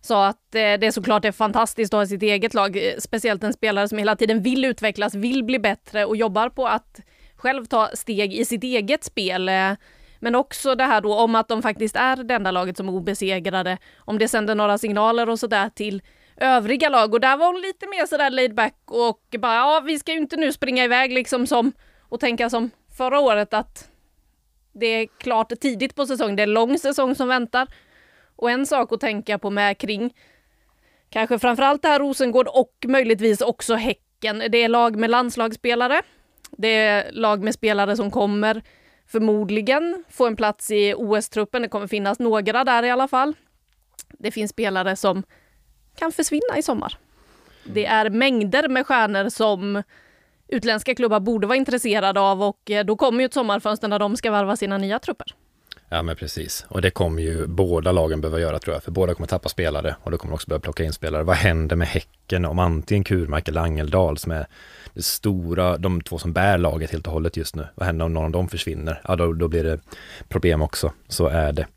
[0.01, 3.53] sa att eh, det såklart är fantastiskt att ha sitt eget lag, eh, speciellt en
[3.53, 6.99] spelare som hela tiden vill utvecklas, vill bli bättre och jobbar på att
[7.35, 9.49] själv ta steg i sitt eget spel.
[10.19, 12.93] Men också det här då om att de faktiskt är det enda laget som är
[12.93, 16.01] obesegrade, om det sänder några signaler och sådär till
[16.37, 19.99] övriga lag och där var hon lite mer sådär laid back och bara ja, vi
[19.99, 21.71] ska ju inte nu springa iväg liksom som
[22.09, 23.89] och tänka som förra året att
[24.73, 27.67] det är klart tidigt på säsongen, det är lång säsong som väntar.
[28.35, 30.13] Och en sak att tänka på med kring
[31.09, 34.43] kanske framförallt det här Rosengård och möjligtvis också Häcken.
[34.49, 36.01] Det är lag med landslagsspelare.
[36.51, 38.61] Det är lag med spelare som kommer
[39.07, 41.61] förmodligen få en plats i OS-truppen.
[41.61, 43.33] Det kommer finnas några där i alla fall.
[44.09, 45.23] Det finns spelare som
[45.95, 46.97] kan försvinna i sommar.
[47.63, 49.83] Det är mängder med stjärnor som
[50.47, 54.17] utländska klubbar borde vara intresserade av och eh, då kommer ju ett sommarfönster när de
[54.17, 55.35] ska varva sina nya trupper.
[55.89, 59.13] Ja men precis, och det kommer ju båda lagen behöva göra tror jag, för båda
[59.13, 61.23] kommer tappa spelare och då kommer också behöva plocka in spelare.
[61.23, 64.47] Vad händer med Häcken om antingen Kurmark eller Angeldal som är
[64.93, 67.67] det stora, de två som bär laget helt och hållet just nu.
[67.75, 69.01] Vad händer om någon av dem försvinner?
[69.07, 69.79] Ja då, då blir det
[70.27, 71.67] problem också, så är det.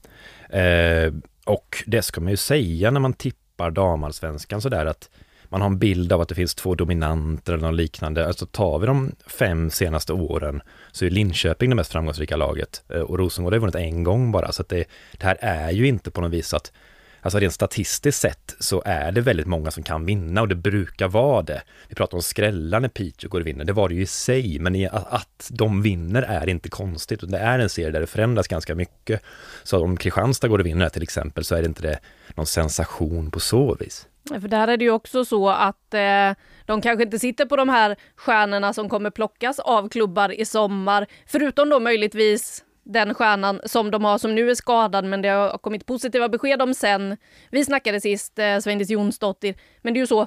[0.61, 5.11] Eh, och det ska man ju säga när man tippar damallsvenskan sådär att
[5.49, 8.27] man har en bild av att det finns två dominanter eller något liknande.
[8.27, 13.01] Alltså tar vi de fem senaste åren så är Linköping det mest framgångsrika laget eh,
[13.01, 14.53] och Rosengård har vunnit en gång bara.
[14.53, 16.73] Så att det, det här är ju inte på något vis att
[17.21, 21.09] Alltså rent statistiskt sett så är det väldigt många som kan vinna och det brukar
[21.09, 21.63] vara det.
[21.89, 24.59] Vi pratar om skrällar när Piteå går och vinner, det var det ju i sig,
[24.59, 27.21] men att de vinner är inte konstigt.
[27.23, 29.23] Det är en serie där det förändras ganska mycket.
[29.63, 31.99] Så om Kristianstad går och vinner till exempel så är det inte det
[32.35, 34.07] någon sensation på så vis.
[34.29, 36.33] För där är det ju också så att eh,
[36.67, 41.07] de kanske inte sitter på de här stjärnorna som kommer plockas av klubbar i sommar,
[41.27, 45.59] förutom då möjligtvis den stjärnan som de har som nu är skadad men det har
[45.59, 47.17] kommit positiva besked om sen.
[47.51, 50.27] Vi snackade sist, eh, Svendis Jonsdottir, men det är ju så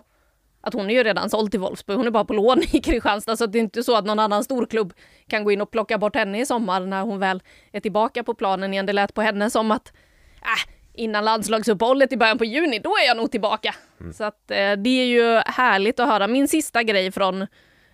[0.61, 1.97] att hon är ju redan såld till Wolfsburg.
[1.97, 4.43] Hon är bara på lån i Kristianstad så det är inte så att någon annan
[4.43, 4.93] storklubb
[5.27, 8.33] kan gå in och plocka bort henne i sommar när hon väl är tillbaka på
[8.33, 8.85] planen igen.
[8.85, 9.93] Det lät på henne som att
[10.41, 13.75] äh, innan landslagsuppehållet i början på juni, då är jag nog tillbaka.
[13.99, 14.13] Mm.
[14.13, 16.27] Så att eh, det är ju härligt att höra.
[16.27, 17.41] Min sista grej från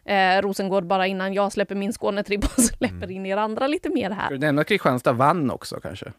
[0.06, 3.12] eh, Rosengård bara innan jag släpper min Skånetripp och släpper mm.
[3.12, 4.26] in er andra lite mer här.
[4.26, 6.12] Ska du nämna att Kristianstad vann också kanske?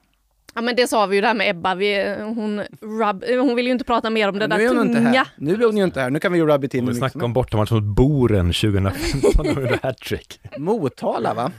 [0.55, 3.73] Ja men det sa vi ju där med Ebba, vi, hon, rub, hon vill ju
[3.73, 5.27] inte prata mer om det där tunga.
[5.37, 7.33] Nu är hon ju inte här, nu kan vi ju rubba till Vi snackar om
[7.33, 10.41] bortamatch mot Boren 2015 och hattrick.
[10.59, 11.53] Motala va?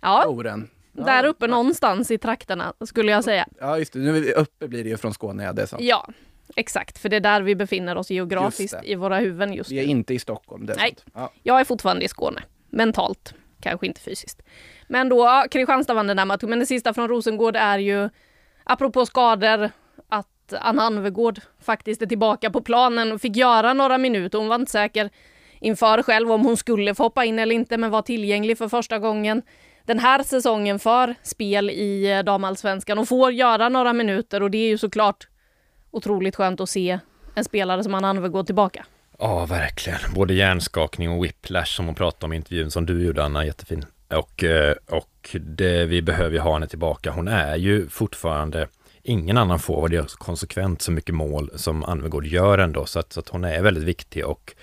[0.00, 0.24] Ja.
[0.26, 0.68] Boren.
[0.98, 1.04] Ja.
[1.04, 3.46] Där uppe någonstans i trakterna skulle jag säga.
[3.60, 5.82] Ja just det, nu uppe blir det ju från Skåne, ja det är sant.
[5.82, 6.08] Ja,
[6.56, 9.76] Exakt, för det är där vi befinner oss geografiskt i våra huvuden just nu.
[9.76, 10.66] Vi är inte i Stockholm.
[10.66, 11.32] Det är Nej, ja.
[11.42, 12.42] jag är fortfarande i Skåne.
[12.70, 14.42] Mentalt, kanske inte fysiskt.
[14.88, 16.50] Men då, Kristianstad vann den där matchen.
[16.50, 18.08] Men det sista från Rosengård är ju,
[18.64, 19.70] apropå skador,
[20.08, 24.38] att Anna Anvegård faktiskt är tillbaka på planen och fick göra några minuter.
[24.38, 25.10] Hon var inte säker
[25.60, 28.98] inför själv om hon skulle få hoppa in eller inte, men var tillgänglig för första
[28.98, 29.42] gången
[29.88, 34.58] den här säsongen för spel i eh, damallsvenskan och får göra några minuter och det
[34.58, 35.28] är ju såklart
[35.90, 36.98] otroligt skönt att se
[37.34, 38.86] en spelare som Anna använder gå tillbaka.
[39.18, 39.98] Ja, verkligen.
[40.14, 43.84] Både hjärnskakning och whiplash som hon pratade om i intervjun som du gjorde, Anna, jättefin.
[44.08, 47.10] Och, eh, och det, vi behöver ju ha henne tillbaka.
[47.10, 48.68] Hon är ju fortfarande
[49.02, 53.20] ingen annan forward gör konsekvent så mycket mål som Anvegård gör ändå, så att, så
[53.20, 54.54] att hon är väldigt viktig och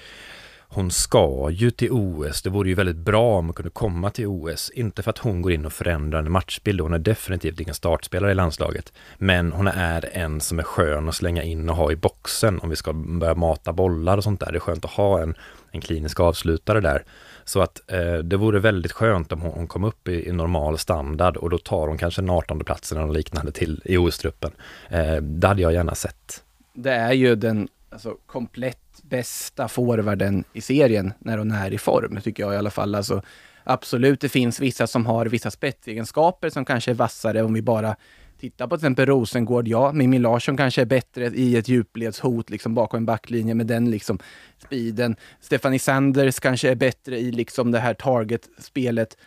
[0.76, 2.42] hon ska ju till OS.
[2.42, 4.70] Det vore ju väldigt bra om hon kunde komma till OS.
[4.70, 6.82] Inte för att hon går in och förändrar en matchbild.
[6.82, 8.94] Hon är definitivt ingen startspelare i landslaget.
[9.18, 12.70] Men hon är en som är skön att slänga in och ha i boxen om
[12.70, 14.52] vi ska börja mata bollar och sånt där.
[14.52, 15.36] Det är skönt att ha en,
[15.72, 17.04] en klinisk avslutare där.
[17.44, 20.78] Så att eh, det vore väldigt skönt om hon, hon kom upp i, i, normal
[20.78, 24.52] standard och då tar hon kanske en 18 plats eller liknande till i OS-truppen.
[24.90, 26.44] Eh, det hade jag gärna sett.
[26.74, 32.20] Det är ju den alltså, komplett bästa forwarden i serien när hon är i form,
[32.22, 32.96] tycker jag i alla fall.
[32.96, 33.22] Alltså,
[33.63, 37.96] absolut, det finns vissa som har vissa spetsegenskaper som kanske är vassare om vi bara
[38.39, 42.74] tittar på till exempel Rosengård, ja, Mimmi Larsson kanske är bättre i ett djupledshot liksom
[42.74, 44.20] bakom en backlinje med den liksom
[44.65, 45.15] speeden.
[45.41, 49.18] Stephanie Sanders kanske är bättre i liksom det här target-spelet.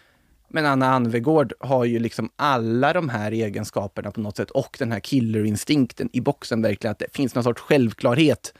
[0.48, 4.92] Men Anna Anvegård har ju liksom alla de här egenskaperna på något sätt och den
[4.92, 8.54] här killerinstinkten i boxen verkligen, att det finns någon sorts självklarhet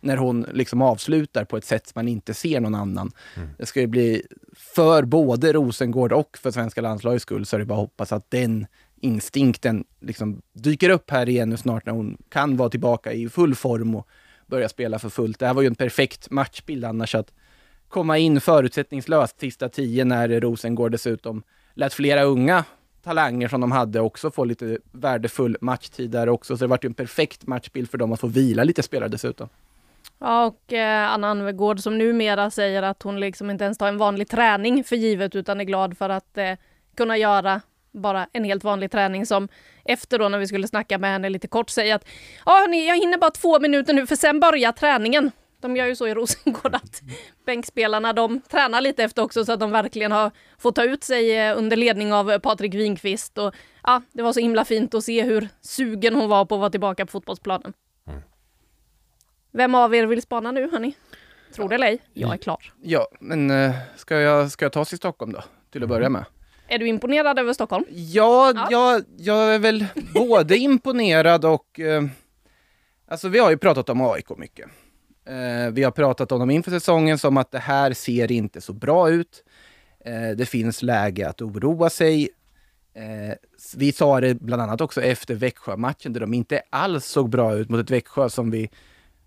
[0.00, 3.12] när hon liksom avslutar på ett sätt som man inte ser någon annan.
[3.36, 3.48] Mm.
[3.58, 4.22] Det ska ju bli,
[4.56, 8.30] för både Rosengård och för svenska landslagets skull, så är det bara att hoppas att
[8.30, 8.66] den
[9.00, 13.54] instinkten liksom dyker upp här igen nu snart när hon kan vara tillbaka i full
[13.54, 14.08] form och
[14.46, 15.38] börja spela för fullt.
[15.38, 17.32] Det här var ju en perfekt matchbild annars att
[17.88, 21.42] komma in förutsättningslöst sista tio när Rosengård dessutom
[21.74, 22.64] lät flera unga
[23.02, 26.56] talanger som de hade också få lite värdefull matchtid där också.
[26.56, 29.48] Så det var ju en perfekt matchbild för dem att få vila lite spelare dessutom.
[30.20, 33.98] Ja, och eh, Anna Anvegård som numera säger att hon liksom inte ens tar en
[33.98, 36.52] vanlig träning för givet utan är glad för att eh,
[36.96, 37.60] kunna göra
[37.92, 39.48] bara en helt vanlig träning som
[39.84, 42.04] efter då när vi skulle snacka med henne lite kort säger att
[42.46, 45.30] ja hörni, jag hinner bara två minuter nu för sen börjar träningen.
[45.60, 47.02] De gör ju så i Rosengård att
[47.46, 51.38] bänkspelarna de tränar lite efter också så att de verkligen har fått ta ut sig
[51.38, 53.38] eh, under ledning av eh, Patrik Winqvist.
[53.38, 56.60] Och, ja, det var så himla fint att se hur sugen hon var på att
[56.60, 57.72] vara tillbaka på fotbollsplanen.
[59.52, 59.58] Mm.
[59.58, 60.94] Vem av er vill spana nu hörni?
[61.54, 62.72] Tror det eller ej, jag är klar.
[62.82, 65.44] Ja, men uh, ska, jag, ska jag ta oss till Stockholm då?
[65.72, 66.24] Till att börja med.
[66.68, 67.84] Är du imponerad över Stockholm?
[67.88, 68.68] Ja, ja.
[68.70, 71.80] Jag, jag är väl både imponerad och...
[71.80, 72.06] Uh,
[73.08, 74.66] alltså vi har ju pratat om AIK mycket.
[75.30, 78.72] Uh, vi har pratat om dem inför säsongen som att det här ser inte så
[78.72, 79.44] bra ut.
[80.36, 82.28] det finns läge att oroa sig.
[83.76, 87.68] vi sa det bland annat också efter Växjö-matchen där de inte alls såg bra ut
[87.68, 88.70] mot ett Växjö som vi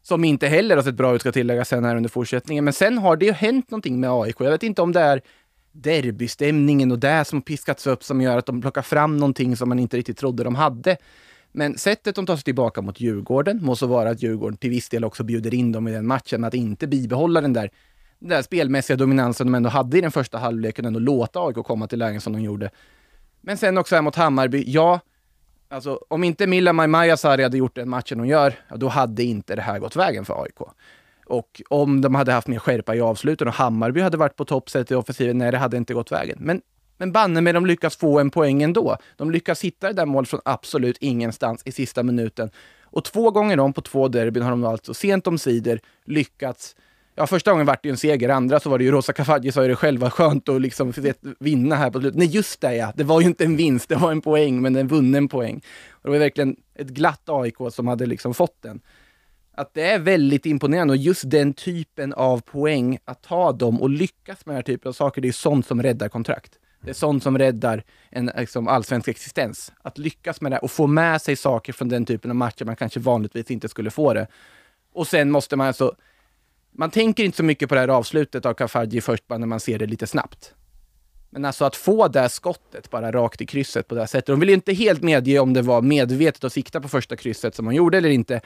[0.03, 2.63] som inte heller har sett bra ut ska tilläggas sen här under fortsättningen.
[2.63, 4.35] Men sen har det ju hänt någonting med AIK.
[4.39, 5.21] Jag vet inte om det är
[5.71, 9.79] derbystämningen och det som piskats upp som gör att de plockar fram någonting som man
[9.79, 10.97] inte riktigt trodde de hade.
[11.51, 14.89] Men sättet de tar sig tillbaka mot Djurgården, må så vara att Djurgården till viss
[14.89, 17.69] del också bjuder in dem i den matchen, men att inte bibehålla den där,
[18.19, 21.87] den där spelmässiga dominansen de ändå hade i den första halvleken, ändå låta AIK komma
[21.87, 22.69] till lägen som de gjorde.
[23.41, 24.99] Men sen också här mot Hammarby, ja,
[25.73, 29.61] Alltså, om inte Milla Majmajasari hade gjort den matchen hon gör, då hade inte det
[29.61, 30.57] här gått vägen för AIK.
[31.25, 34.91] Och om de hade haft mer skärpa i avsluten och Hammarby hade varit på toppset
[34.91, 36.37] i offensiven, nej, det hade inte gått vägen.
[36.41, 36.61] Men,
[36.97, 38.97] men banne med de lyckas få en poäng ändå.
[39.17, 42.49] De lyckas hitta det där målet från absolut ingenstans i sista minuten.
[42.83, 46.75] Och två gånger om på två derbyn har de alltså sent omsider lyckats
[47.15, 49.51] Ja, första gången vart det ju en seger, andra så var det ju Rosa Kafaji
[49.51, 50.93] sa ju det själv, vad skönt att liksom
[51.39, 52.17] vinna här på slutet.
[52.17, 54.75] Nej, just det ja, det var ju inte en vinst, det var en poäng, men
[54.75, 55.61] en vunnen poäng.
[55.91, 58.81] Och det var verkligen ett glatt AIK som hade liksom fått den.
[59.55, 63.89] Att det är väldigt imponerande och just den typen av poäng, att ta dem och
[63.89, 66.59] lyckas med den här typen av saker, det är sånt som räddar kontrakt.
[66.81, 69.73] Det är sånt som räddar en liksom, allsvensk existens.
[69.81, 72.75] Att lyckas med det och få med sig saker från den typen av matcher man
[72.75, 74.27] kanske vanligtvis inte skulle få det.
[74.93, 75.95] Och sen måste man alltså
[76.73, 79.59] man tänker inte så mycket på det här avslutet av Kafaji först bara när man
[79.59, 80.53] ser det lite snabbt.
[81.29, 84.25] Men alltså att få det skottet bara rakt i krysset på det här sättet.
[84.25, 87.65] De vill inte helt medge om det var medvetet att sikta på första krysset som
[87.65, 88.41] man gjorde eller inte.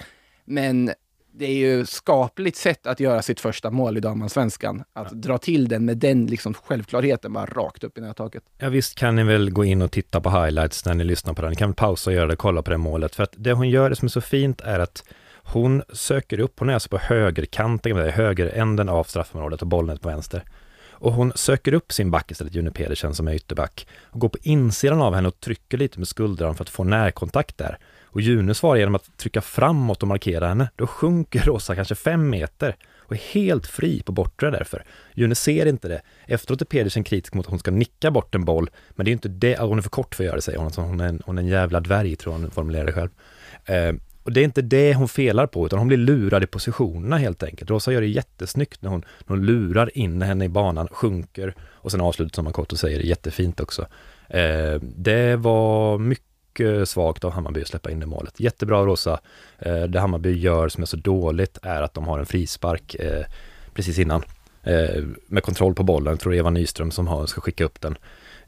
[0.45, 0.91] Men
[1.31, 4.83] det är ju skapligt sätt att göra sitt första mål i damallsvenskan.
[4.93, 5.17] Att ja.
[5.17, 8.43] dra till den med den liksom självklarheten bara rakt upp i nättaket.
[8.57, 11.41] Ja visst kan ni väl gå in och titta på highlights när ni lyssnar på
[11.41, 11.49] den.
[11.51, 13.15] Ni kan pausa och göra det, kolla på det målet.
[13.15, 15.03] För att det hon gör, det som är så fint är att
[15.49, 20.09] hon söker upp, hon är alltså på högerkanten, högeränden av straffområdet och bollen är på
[20.09, 20.43] vänster.
[20.99, 24.37] Och hon söker upp sin back istället, June Pedersen som är ytterback, och går på
[24.41, 27.77] insidan av henne och trycker lite med skuldran för att få närkontakt där.
[28.03, 30.69] Och June svarar genom att trycka framåt och markera henne.
[30.75, 32.75] Då sjunker Rosa kanske fem meter
[33.07, 34.83] och är helt fri på bortre därför.
[35.13, 36.01] June ser inte det.
[36.25, 39.13] Efteråt är Pedersen kritisk mot att hon ska nicka bort en boll, men det är
[39.13, 41.07] inte det, hon är för kort för att göra det säger hon, alltså hon, är
[41.07, 43.09] en, hon är en jävla dvärg tror hon formulerar det själv.
[43.65, 43.93] Eh,
[44.27, 47.43] och det är inte det hon felar på, utan hon blir lurad i positionerna helt
[47.43, 47.69] enkelt.
[47.69, 51.91] Rosa gör det jättesnyggt när hon, när hon lurar in henne i banan, sjunker och
[51.91, 53.81] sen avslutar som och säger det jättefint också.
[54.29, 58.39] Eh, det var mycket svagt av Hammarby att släppa in det målet.
[58.39, 59.19] Jättebra Rosa.
[59.59, 63.25] Eh, det Hammarby gör som är så dåligt är att de har en frispark eh,
[63.73, 64.23] precis innan.
[64.63, 67.97] Eh, med kontroll på bollen, jag tror Eva Nyström som har, ska skicka upp den.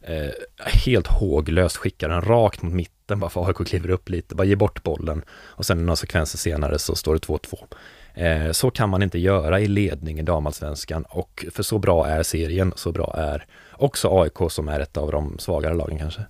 [0.02, 0.32] Eh,
[0.66, 4.56] helt håglöst skickar den rakt mot mitten bara för AIK kliver upp lite, bara ger
[4.56, 7.66] bort bollen och sen några sekvenser senare så står det 2-2.
[8.14, 12.24] Eh, så kan man inte göra i ledning i damallsvenskan och för så bra är
[12.24, 16.22] serien, så bra är också AIK som är ett av de svagare lagen kanske.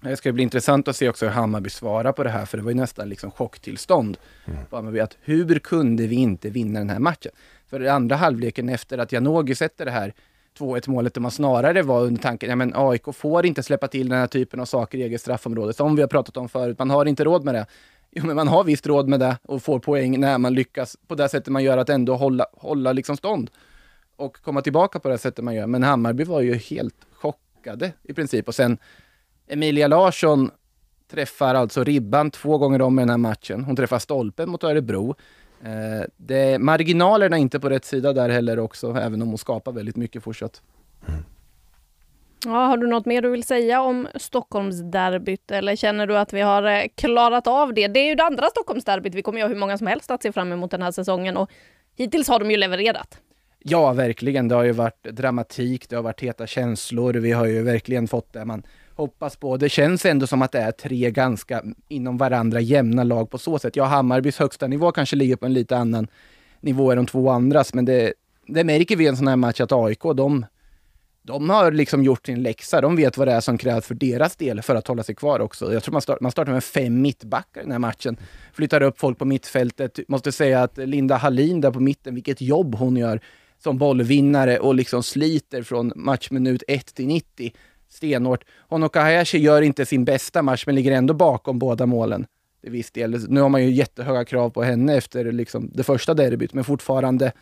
[0.00, 2.64] Det ska bli intressant att se också hur Hammarby svarar på det här, för det
[2.64, 4.16] var ju nästan liksom chocktillstånd.
[4.72, 5.02] Mm.
[5.02, 7.32] Att hur kunde vi inte vinna den här matchen?
[7.70, 10.14] För i andra halvleken efter att Janogy sätter det här
[10.58, 14.08] 2-1 målet, där man snarare var under tanken, ja men AIK får inte släppa till
[14.08, 16.78] den här typen av saker i eget straffområde, som vi har pratat om förut.
[16.78, 17.66] Man har inte råd med det.
[18.10, 21.14] Jo, men man har visst råd med det och får poäng när man lyckas på
[21.14, 23.50] det sättet man gör, att ändå hålla, hålla liksom stånd
[24.16, 25.66] och komma tillbaka på det sättet man gör.
[25.66, 28.48] Men Hammarby var ju helt chockade i princip.
[28.48, 28.78] Och sen
[29.48, 30.50] Emilia Larsson
[31.10, 33.64] träffar alltså ribban två gånger om i den här matchen.
[33.64, 35.16] Hon träffar stolpen mot Örebro.
[35.62, 39.72] Eh, det, marginalerna är inte på rätt sida där heller också, även om hon skapar
[39.72, 40.62] väldigt mycket fortsatt.
[41.08, 41.24] Mm.
[42.44, 46.40] Ja, har du något mer du vill säga om Stockholmsderbyt eller känner du att vi
[46.40, 47.88] har eh, klarat av det?
[47.88, 49.14] Det är ju det andra Stockholmsderbyt.
[49.14, 51.36] Vi kommer ju ha hur många som helst att se fram emot den här säsongen
[51.36, 51.50] och
[51.96, 53.18] hittills har de ju levererat.
[53.58, 54.48] Ja, verkligen.
[54.48, 57.14] Det har ju varit dramatik, det har varit heta känslor.
[57.14, 58.62] Vi har ju verkligen fått det man
[58.96, 59.56] hoppas på.
[59.56, 63.58] Det känns ändå som att det är tre ganska inom varandra jämna lag på så
[63.58, 63.76] sätt.
[63.76, 66.06] Ja, Hammarbys högsta nivå kanske ligger på en lite annan
[66.60, 68.12] nivå än de två andras, men det,
[68.46, 70.46] det märker vi i en sån här match att AIK, de,
[71.22, 72.80] de har liksom gjort sin läxa.
[72.80, 75.40] De vet vad det är som krävs för deras del för att hålla sig kvar
[75.40, 75.72] också.
[75.72, 78.16] Jag tror man, start, man startar med fem mittbackar i den här matchen.
[78.52, 80.00] Flyttar upp folk på mittfältet.
[80.08, 83.20] Måste säga att Linda Hallin där på mitten, vilket jobb hon gör
[83.58, 87.52] som bollvinnare och liksom sliter från matchminut 1 till 90
[87.94, 88.44] stenhårt.
[88.68, 92.26] Honoka Hayashi gör inte sin bästa match, men ligger ändå bakom båda målen.
[92.62, 93.26] Det viss del.
[93.28, 97.32] Nu har man ju jättehöga krav på henne efter liksom det första derbyt, men fortfarande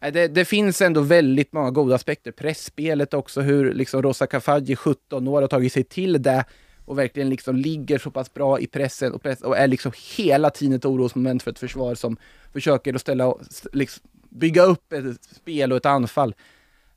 [0.00, 2.32] eh, det, det, finns ändå väldigt många goda aspekter.
[2.32, 6.44] Pressspelet också, hur liksom Rosa Kafaji, 17 år, har tagit sig till det
[6.84, 10.50] och verkligen liksom ligger så pass bra i pressen och, press, och är liksom hela
[10.50, 12.16] tiden ett orosmoment för ett försvar som
[12.52, 13.34] försöker att ställa,
[13.72, 16.34] liksom, bygga upp ett spel och ett anfall.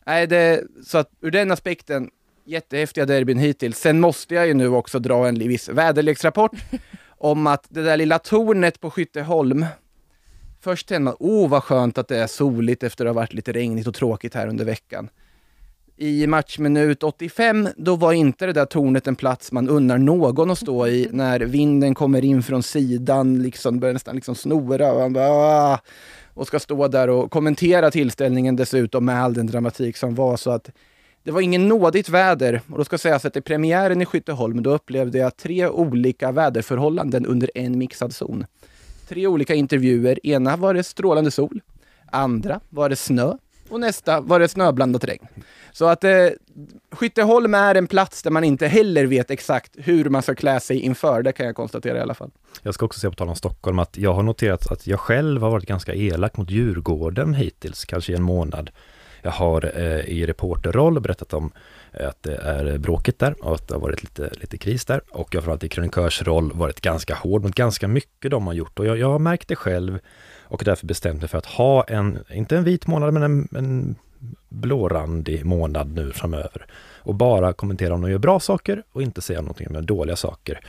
[0.06, 2.10] Nej, det, så att ur den aspekten,
[2.45, 3.77] jättehäftiga derbyn hittills.
[3.79, 6.51] Sen måste jag ju nu också dra en viss väderleksrapport
[7.08, 9.65] om att det där lilla tornet på Skytteholm,
[10.62, 13.51] först tänkte man, åh vad skönt att det är soligt efter att ha varit lite
[13.51, 15.10] regnigt och tråkigt här under veckan.
[15.97, 20.60] I matchminut 85, då var inte det där tornet en plats man unnar någon att
[20.60, 25.13] stå i när vinden kommer in från sidan, liksom börjar nästan liksom snora och man
[25.13, 25.79] bara, Aah!
[26.34, 30.38] och ska stå där och kommentera tillställningen dessutom med all den dramatik som var.
[30.38, 30.69] Så att
[31.23, 34.69] det var ingen nådigt väder och då ska sägas att i premiären i Skytteholm då
[34.73, 38.45] upplevde jag tre olika väderförhållanden under en mixad zon.
[39.07, 40.25] Tre olika intervjuer.
[40.25, 41.62] Ena var det strålande sol.
[42.12, 43.33] Andra var det snö
[43.69, 45.27] och nästa var det snöblandat regn.
[45.71, 46.27] Så att eh,
[46.91, 50.79] Skytteholm är en plats där man inte heller vet exakt hur man ska klä sig
[50.79, 52.31] inför, det kan jag konstatera i alla fall.
[52.62, 55.41] Jag ska också säga på tal om Stockholm att jag har noterat att jag själv
[55.41, 58.69] har varit ganska elak mot Djurgården hittills, kanske i en månad.
[59.23, 61.51] Jag har eh, i reporterroll berättat om
[61.91, 65.01] eh, att det är bråkigt där och att det har varit lite, lite kris där.
[65.09, 68.79] Och jag har framförallt i krönikörsroll varit ganska hård mot ganska mycket de har gjort.
[68.79, 69.99] Och jag, jag har märkt det själv
[70.41, 73.95] och därför bestämt mig för att ha en, inte en vit månad, men en, en
[74.49, 76.65] blårandig månad nu framöver.
[76.97, 79.88] Och bara kommentera om de gör bra saker och inte säga någonting om de gör
[79.88, 80.59] dåliga saker.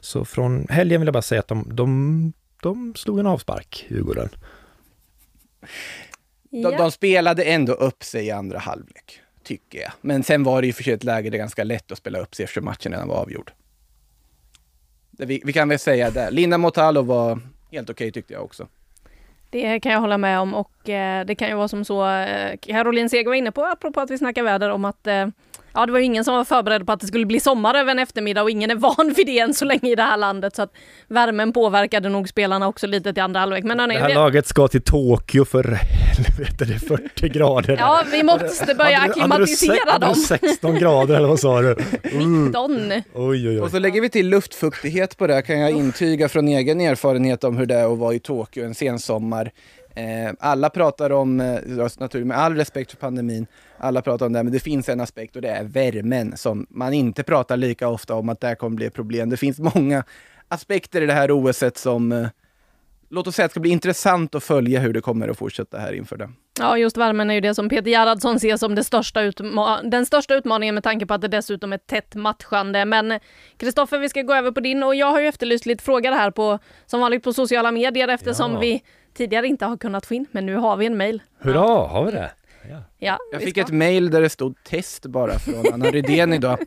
[0.00, 4.28] Så från helgen vill jag bara säga att de, de, de slog en avspark, Djurgården.
[6.54, 6.70] Ja.
[6.70, 9.92] De, de, spelade ändå upp sig i andra halvlek, tycker jag.
[10.00, 11.98] Men sen var det ju för sig ett läge där det är ganska lätt att
[11.98, 13.52] spela upp sig eftersom matchen redan var avgjord.
[15.10, 16.30] Vi, vi kan väl säga det.
[16.30, 17.40] Linda Motalo var
[17.72, 18.66] helt okej okay, tyckte jag också.
[19.50, 22.56] Det kan jag hålla med om och eh, det kan ju vara som så eh,
[22.56, 25.26] Caroline Seger var inne på, apropå att vi snackar väder, om att eh,
[25.74, 27.98] ja, det var ingen som var förberedd på att det skulle bli sommar över en
[27.98, 30.56] eftermiddag och ingen är van vid det än så länge i det här landet.
[30.56, 30.72] Så att
[31.08, 33.64] värmen påverkade nog spelarna också lite till andra halvlek.
[33.64, 34.14] Men hörni, det här det...
[34.14, 37.76] laget ska till Tokyo för helvete, det är 40 grader.
[37.80, 40.14] Ja, vi måste börja acklimatisera dem.
[40.14, 41.76] 16 grader eller vad sa du?
[42.12, 42.92] 19.
[42.92, 43.60] Oj, oj, oj.
[43.60, 47.56] Och så lägger vi till luftfuktighet på det, kan jag intyga från egen erfarenhet om
[47.56, 49.50] hur det är att vara i Tokyo en sensommar.
[49.94, 51.58] Eh, alla pratar om, eh,
[51.98, 53.46] naturligt med all respekt för pandemin,
[53.78, 56.92] alla pratar om det, men det finns en aspekt och det är värmen som man
[56.92, 59.30] inte pratar lika ofta om att det kommer bli ett problem.
[59.30, 60.04] Det finns många
[60.48, 62.28] aspekter i det här OSet som eh,
[63.10, 65.78] låt oss säga att det ska bli intressant att följa hur det kommer att fortsätta
[65.78, 66.30] här inför det.
[66.58, 69.20] Ja, just värmen är ju det som Peter Gerhardsson ser som det största
[69.82, 72.84] den största utmaningen med tanke på att det dessutom är tätt matchande.
[72.84, 73.20] Men
[73.56, 76.30] Kristoffer, vi ska gå över på din och jag har ju efterlyst lite frågor här
[76.30, 78.58] på som vanligt på sociala medier eftersom ja.
[78.58, 78.82] vi
[79.14, 81.22] tidigare inte har kunnat få in, men nu har vi en mail.
[81.38, 82.30] Hurra, har vi det?
[82.70, 82.82] Ja.
[82.98, 86.58] ja jag fick ett mail där det stod test bara från Anna Rydén idag.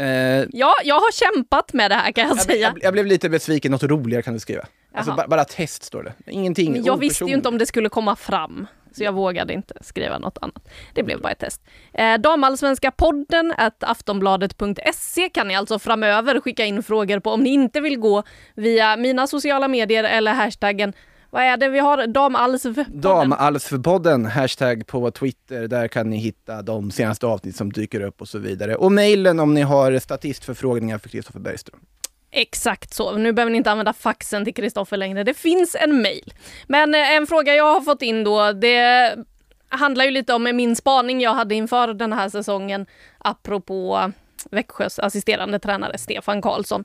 [0.00, 0.04] Uh,
[0.52, 2.58] ja, jag har kämpat med det här kan jag, jag säga.
[2.58, 4.66] Jag, jag, blev lite besviken, något roligare kan du skriva.
[4.92, 6.32] Alltså, bara, bara, test står det.
[6.32, 6.72] Ingenting.
[6.72, 8.66] Men jag visste ju inte om det skulle komma fram.
[8.92, 10.68] Så jag vågade inte skriva något annat.
[10.94, 11.62] Det blev bara ett test.
[11.92, 17.80] Eh, Damallsvenska podden aftonbladet.se kan ni alltså framöver skicka in frågor på om ni inte
[17.80, 18.22] vill gå
[18.54, 20.92] via mina sociala medier eller hashtaggen
[21.30, 21.98] Vad är det vi har?
[22.06, 23.00] Damalf-podden?
[23.00, 25.68] Damalf-podden, hashtag på Twitter.
[25.68, 28.76] Där kan ni hitta de senaste avsnitt som dyker upp och så vidare.
[28.76, 31.80] Och mejlen om ni har statistförfrågningar för Kristoffer Bergström.
[32.30, 33.16] Exakt så.
[33.16, 35.24] Nu behöver ni inte använda faxen till Kristoffer längre.
[35.24, 36.34] Det finns en mejl.
[36.66, 39.16] Men eh, en fråga jag har fått in då, det
[39.68, 42.86] handlar ju lite om min spaning jag hade inför den här säsongen
[43.18, 44.12] apropå
[44.50, 46.84] Växjös assisterande tränare Stefan Karlsson.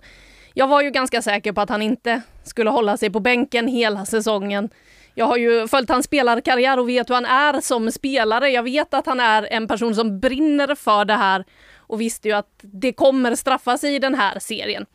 [0.53, 4.05] Jag var ju ganska säker på att han inte skulle hålla sig på bänken hela
[4.05, 4.69] säsongen.
[5.15, 8.49] Jag har ju följt hans spelarkarriär och vet hur han är som spelare.
[8.49, 11.45] Jag vet att han är en person som brinner för det här
[11.77, 14.85] och visste ju att det kommer straffa sig i den här serien.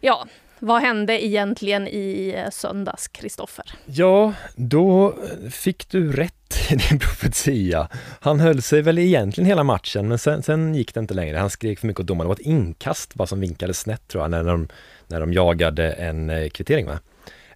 [0.00, 0.26] Ja,
[0.58, 3.74] vad hände egentligen i söndags, Kristoffer?
[3.86, 5.14] Ja, då
[5.50, 7.88] fick du rätt Det är en profetia.
[8.20, 11.38] Han höll sig väl egentligen hela matchen, men sen, sen gick det inte längre.
[11.38, 12.26] Han skrek för mycket åt domaren.
[12.26, 14.68] Det var ett inkast bara som vinkade snett tror jag, när de,
[15.06, 16.86] när de jagade en eh, kvittering.
[16.86, 16.98] Va?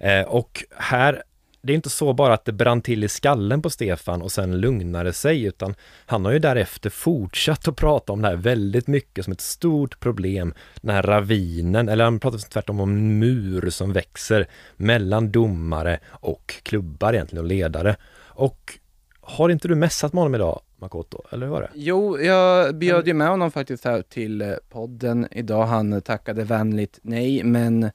[0.01, 1.23] Eh, och här
[1.67, 4.61] det är inte så bara att det brann till i skallen på Stefan och sen
[4.61, 5.75] lugnade sig, utan
[6.07, 10.01] han har ju därefter fortsatt att prata om det här väldigt mycket som ett stort
[10.01, 15.99] problem, den här ravinen, eller han pratar tvärtom om en mur som växer mellan domare
[16.09, 17.97] och klubbar egentligen och ledare.
[18.19, 18.79] Och
[19.27, 21.71] har inte du mässat med honom idag, Makoto, eller hur var det?
[21.75, 25.67] Jo, jag bjöd ju med honom faktiskt här till eh, podden idag.
[25.67, 27.91] Han eh, tackade vänligt nej, men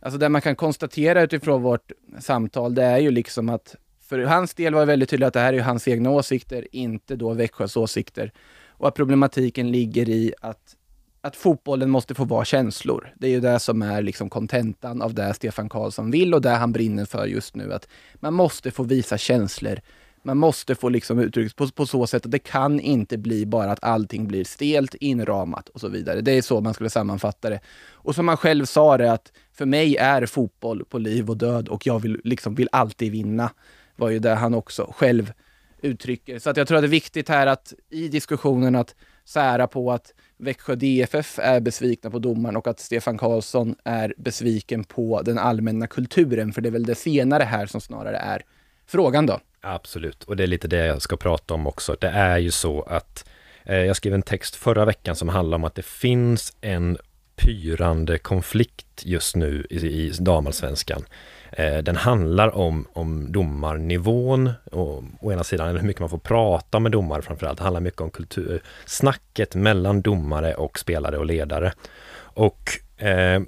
[0.00, 4.54] Alltså det man kan konstatera utifrån vårt samtal, det är ju liksom att för hans
[4.54, 7.76] del var det väldigt tydligt att det här är hans egna åsikter, inte då Växjös
[7.76, 8.32] åsikter.
[8.68, 10.76] Och att problematiken ligger i att,
[11.20, 13.14] att fotbollen måste få vara känslor.
[13.16, 16.50] Det är ju det som är liksom kontentan av det Stefan Karlsson vill och det
[16.50, 17.72] han brinner för just nu.
[17.72, 19.80] Att man måste få visa känslor
[20.26, 23.72] man måste få liksom uttryckas på, på så sätt att det kan inte bli bara
[23.72, 26.20] att allting blir stelt, inramat och så vidare.
[26.20, 27.60] Det är så man skulle sammanfatta det.
[27.90, 31.68] Och som han själv sa det att för mig är fotboll på liv och död
[31.68, 33.50] och jag vill, liksom, vill alltid vinna.
[33.96, 35.32] var ju det han också själv
[35.80, 36.38] uttrycker.
[36.38, 39.92] Så att jag tror att det är viktigt här att i diskussionen att sära på
[39.92, 45.38] att Växjö DFF är besvikna på domaren och att Stefan Karlsson är besviken på den
[45.38, 46.52] allmänna kulturen.
[46.52, 48.42] För det är väl det senare här som snarare är
[48.86, 49.40] frågan då.
[49.68, 51.96] Absolut, och det är lite det jag ska prata om också.
[52.00, 53.28] Det är ju så att
[53.64, 56.98] eh, jag skrev en text förra veckan som handlar om att det finns en
[57.36, 61.04] pyrande konflikt just nu i, i damallsvenskan.
[61.52, 66.18] Eh, den handlar om, om domarnivån och, å ena sidan, eller hur mycket man får
[66.18, 67.58] prata med domare framförallt.
[67.58, 71.72] Det handlar mycket om kultur, snacket mellan domare och spelare och ledare.
[72.18, 72.70] Och
[73.04, 73.40] eh,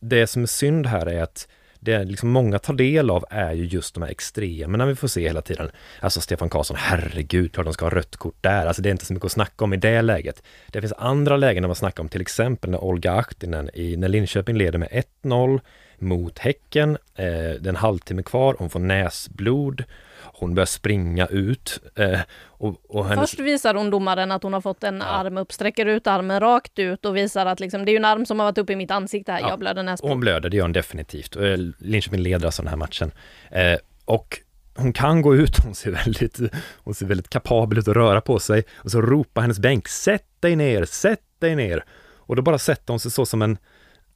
[0.00, 1.48] det som är synd här är att
[1.84, 5.20] det liksom många tar del av är ju just de här extremerna vi får se
[5.20, 5.70] hela tiden.
[6.00, 8.66] Alltså Stefan Karlsson, herregud, klart de ska ha rött kort där.
[8.66, 10.42] Alltså det är inte så mycket att snacka om i det läget.
[10.66, 14.08] Det finns andra lägen att man snackar om till exempel när Olga Ahtinen, i, när
[14.08, 15.60] Linköping leder med 1-0
[15.98, 19.84] mot Häcken, eh, det är en halvtimme kvar, hon får näsblod
[20.42, 21.80] hon börjar springa ut.
[21.96, 23.30] Eh, och, och hennes...
[23.30, 25.04] Först visar hon domaren att hon har fått en ja.
[25.04, 28.26] arm upp, sträcker ut armen rakt ut och visar att liksom, det är en arm
[28.26, 29.48] som har varit uppe i mitt ansikte här, ja.
[29.48, 30.10] jag blöder näsblod.
[30.10, 31.36] Hon blöder, det gör hon definitivt.
[31.36, 33.10] Eh, Linköping leder alltså den här matchen.
[33.50, 34.38] Eh, och
[34.74, 36.40] hon kan gå ut, hon ser väldigt,
[36.76, 40.26] hon ser väldigt kapabel ut att röra på sig och så ropar hennes bänk, sätt
[40.40, 41.84] dig ner, sätt dig ner.
[42.16, 43.58] Och då bara sätter hon sig så som en,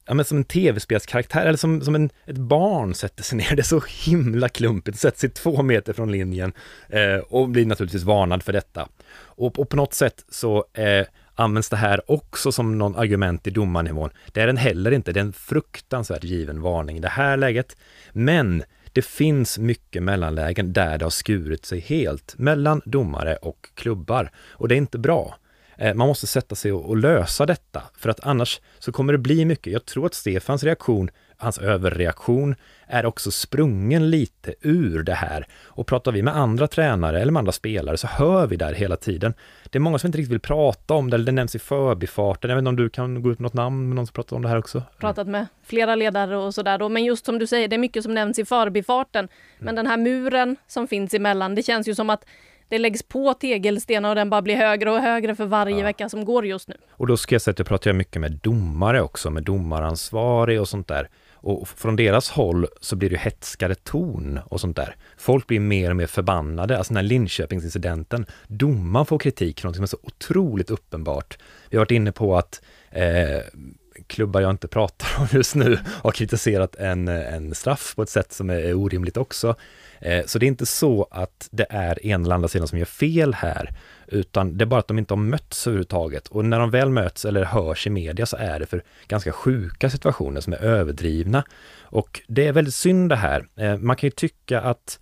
[0.07, 3.49] ja, men som en tv-spelskaraktär eller som, som en, ett barn sätter sig ner.
[3.55, 6.53] Det är så himla klumpigt, sätter sig två meter från linjen
[6.89, 8.87] eh, och blir naturligtvis varnad för detta.
[9.17, 11.05] Och, och på något sätt så eh,
[11.35, 14.09] används det här också som någon argument i domarnivån.
[14.33, 17.77] Det är den heller inte, det är en fruktansvärt given varning i det här läget.
[18.11, 24.31] Men det finns mycket mellanlägen där det har skurit sig helt mellan domare och klubbar
[24.49, 25.37] och det är inte bra.
[25.77, 29.45] Eh, man måste sätta sig och, lösa detta, för att annars så kommer det bli
[29.45, 29.73] mycket.
[29.73, 32.55] Jag tror att Stefans reaktion, hans överreaktion,
[32.87, 35.47] är också sprungen lite ur det här.
[35.63, 38.95] Och pratar vi med andra tränare eller med andra spelare så hör vi där hela
[38.95, 39.33] tiden.
[39.69, 42.49] Det är många som inte riktigt vill prata om det, eller det nämns i förbifarten.
[42.49, 44.35] Jag vet inte om du kan gå ut med något namn med någon som pratar
[44.35, 44.83] om det här också?
[44.99, 46.89] Pratat med flera ledare och sådär då.
[46.89, 49.27] Men just som du säger, det är mycket som nämns i förbifarten.
[49.57, 49.75] Men mm.
[49.75, 52.25] den här muren som finns emellan, det känns ju som att
[52.69, 55.83] det läggs på tegelstenar och den bara blir högre och högre för varje ja.
[55.83, 56.75] vecka som går just nu.
[56.89, 60.69] Och då ska jag säga att jag pratar mycket med domare också, med domaransvarig och
[60.69, 61.09] sånt där.
[61.33, 64.95] Och från deras håll så blir det hetskare ton och sånt där.
[65.17, 66.77] Folk blir mer och mer förbannade.
[66.77, 71.37] Alltså den här Linköpingsincidenten, domaren får kritik för något som är så otroligt uppenbart.
[71.69, 72.61] Vi har varit inne på att
[72.91, 73.41] eh,
[74.07, 78.33] klubbar jag inte pratar om just nu har kritiserat en, en straff på ett sätt
[78.33, 79.55] som är orimligt också.
[80.01, 82.85] Eh, så det är inte så att det är en eller andra sidan som gör
[82.85, 83.73] fel här,
[84.07, 86.27] utan det är bara att de inte har mötts överhuvudtaget.
[86.27, 89.89] Och när de väl möts eller hörs i media så är det för ganska sjuka
[89.89, 91.43] situationer som är överdrivna.
[91.81, 93.47] Och det är väldigt synd det här.
[93.55, 94.99] Eh, man kan ju tycka att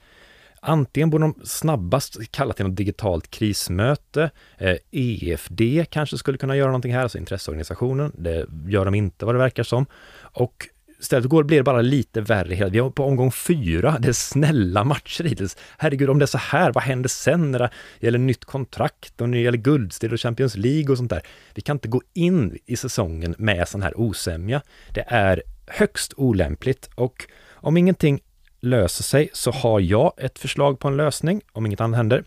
[0.68, 4.32] Antingen borde de snabbast kalla till något digitalt krismöte.
[4.58, 8.12] Eh, EFD kanske skulle kunna göra någonting här, alltså intresseorganisationen.
[8.16, 9.86] Det gör de inte vad det verkar som.
[10.16, 10.68] Och
[11.06, 12.70] Istället går, blir det bara lite värre.
[12.70, 13.98] Vi är på omgång fyra.
[14.00, 15.58] Det är snälla matcher hittills.
[15.78, 19.30] Herregud, om det är så här, vad händer sen när det gäller nytt kontrakt och
[19.30, 21.22] när det gäller guldstil och Champions League och sånt där?
[21.54, 24.62] Vi kan inte gå in i säsongen med sån här osämja.
[24.94, 28.20] Det är högst olämpligt och om ingenting
[28.60, 32.24] löser sig så har jag ett förslag på en lösning, om inget annat händer,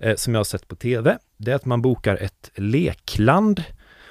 [0.00, 1.18] eh, som jag har sett på TV.
[1.36, 3.62] Det är att man bokar ett lekland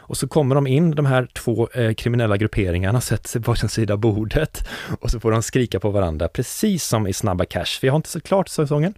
[0.08, 3.70] och så kommer de in, de här två eh, kriminella grupperingarna, sätter sig på varsin
[3.70, 4.68] sida bordet
[5.00, 7.80] och så får de skrika på varandra, precis som i Snabba Cash.
[7.80, 8.94] För jag har inte sett klart säsongen,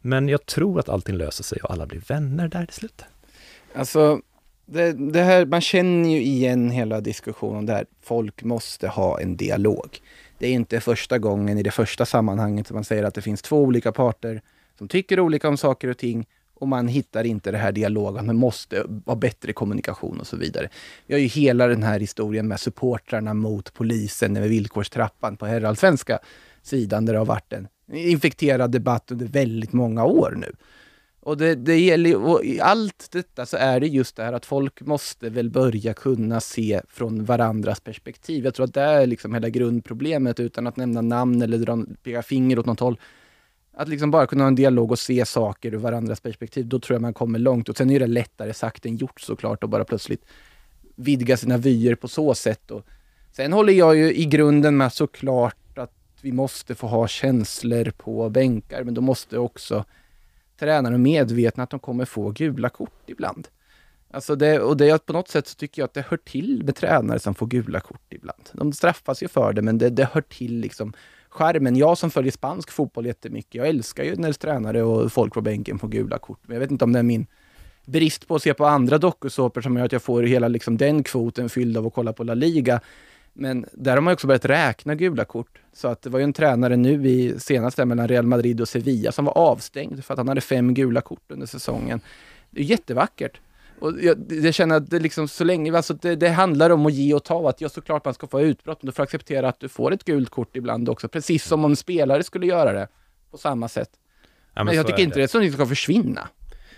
[0.00, 3.04] men jag tror att allting löser sig och alla blir vänner där till slut.
[3.74, 4.20] Alltså,
[4.66, 9.98] det, det, här, man känner ju igen hela diskussionen där folk måste ha en dialog.
[10.38, 13.42] Det är inte första gången i det första sammanhanget som man säger att det finns
[13.42, 14.42] två olika parter
[14.78, 18.26] som tycker olika om saker och ting och man hittar inte det här dialogen.
[18.26, 20.68] Man måste ha bättre kommunikation och så vidare.
[21.06, 26.18] Vi har ju hela den här historien med supportrarna mot polisen med villkorstrappan på herrallsvenska
[26.62, 30.52] sidan där det har varit en infekterad debatt under väldigt många år nu.
[31.24, 34.46] Och det, det gäller, och i allt detta så är det just det här att
[34.46, 38.44] folk måste väl börja kunna se från varandras perspektiv.
[38.44, 42.22] Jag tror att det är liksom hela grundproblemet utan att nämna namn eller dra, peka
[42.22, 42.98] finger åt något håll.
[43.76, 46.94] Att liksom bara kunna ha en dialog och se saker ur varandras perspektiv, då tror
[46.94, 47.68] jag man kommer långt.
[47.68, 50.24] Och sen är det lättare sagt än gjort såklart att bara plötsligt
[50.96, 52.70] vidga sina vyer på så sätt.
[52.70, 52.86] Och
[53.32, 58.30] sen håller jag ju i grunden med såklart att vi måste få ha känslor på
[58.30, 59.84] bänkar, men då måste också
[60.58, 63.48] tränare medvetna att de kommer få gula kort ibland.
[64.10, 66.76] Alltså det, och det, på något sätt så tycker jag att det hör till med
[66.76, 68.50] tränare som får gula kort ibland.
[68.52, 70.92] De straffas ju för det, men det, det hör till liksom
[71.34, 71.76] skärmen.
[71.76, 75.78] Jag som följer spansk fotboll jättemycket, jag älskar ju när tränare och folk på bänken
[75.78, 76.40] får gula kort.
[76.42, 77.26] Men jag vet inte om det är min
[77.84, 81.02] brist på att se på andra dokusåpor som gör att jag får hela liksom den
[81.02, 82.80] kvoten fylld av att kolla på La Liga.
[83.32, 85.58] Men där har man också börjat räkna gula kort.
[85.72, 89.12] Så att det var ju en tränare nu i senaste mellan Real Madrid och Sevilla
[89.12, 92.00] som var avstängd för att han hade fem gula kort under säsongen.
[92.50, 93.40] Det är jättevackert.
[93.84, 96.92] Och jag, jag känner att det liksom så länge, alltså det, det, handlar om att
[96.92, 97.48] ge och ta.
[97.48, 100.04] Att jag såklart man ska få utbrott, men du får acceptera att du får ett
[100.04, 101.08] gult kort ibland också.
[101.08, 102.88] Precis som om en spelare skulle göra det
[103.30, 103.90] på samma sätt.
[103.92, 103.98] Ja,
[104.54, 106.28] men, men jag tycker inte det är så att det ska försvinna.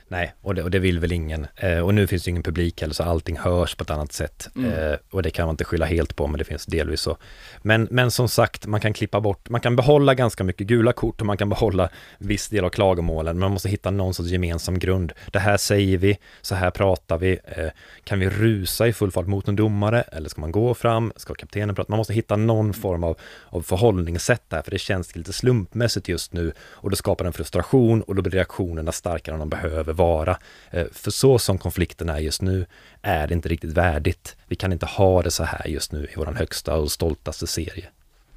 [0.08, 1.46] Nej, och det, och det vill väl ingen.
[1.56, 4.48] Eh, och nu finns det ingen publik heller, så allting hörs på ett annat sätt.
[4.56, 4.72] Mm.
[4.72, 7.16] Eh, och det kan man inte skylla helt på, men det finns delvis så.
[7.62, 11.20] Men, men som sagt, man kan klippa bort, man kan behålla ganska mycket gula kort
[11.20, 11.88] och man kan behålla
[12.18, 15.12] viss del av klagomålen, men man måste hitta någon sorts gemensam grund.
[15.32, 17.38] Det här säger vi, så här pratar vi.
[17.44, 17.68] Eh,
[18.04, 21.12] kan vi rusa i full fart mot en domare, eller ska man gå fram?
[21.16, 21.92] Ska kaptenen prata?
[21.92, 26.32] Man måste hitta någon form av, av förhållningssätt där, för det känns lite slumpmässigt just
[26.32, 30.38] nu och det skapar en frustration och då blir reaktionerna starkare än de behöver vara.
[30.70, 32.66] Eh, för så som konflikten är just nu
[33.02, 34.36] är det inte riktigt värdigt.
[34.46, 37.88] Vi kan inte ha det så här just nu i vår högsta och stoltaste serie.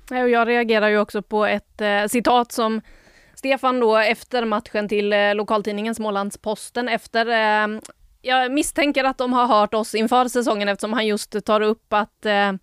[0.10, 2.82] Jag reagerar ju också på ett eh, citat som
[3.36, 7.26] Stefan då efter matchen till eh, lokaltidningen Smålandsposten efter
[8.22, 12.26] jag misstänker att de har hört oss inför säsongen eftersom han just tar upp att
[12.26, 12.54] eh,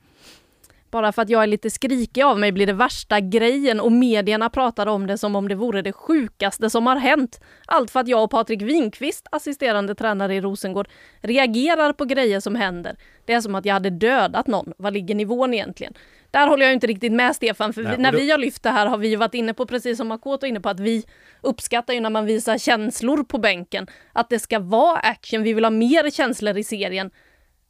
[0.90, 4.50] bara för att jag är lite skrikig av mig blir det värsta grejen och medierna
[4.50, 7.40] pratar om det som om det vore det sjukaste som har hänt.
[7.66, 10.88] Allt för att jag och Patrik Winkvist, assisterande tränare i Rosengård,
[11.20, 12.96] reagerar på grejer som händer.
[13.24, 14.72] Det är som att jag hade dödat någon.
[14.78, 15.94] Vad ligger nivån egentligen?
[16.30, 18.18] Där håller jag inte riktigt med Stefan, för Nej, när då...
[18.18, 20.68] vi har lyft det här har vi varit inne på, precis som Makoto inne på,
[20.68, 21.04] att vi
[21.40, 23.86] uppskattar ju när man visar känslor på bänken.
[24.12, 27.10] Att det ska vara action, vi vill ha mer känslor i serien.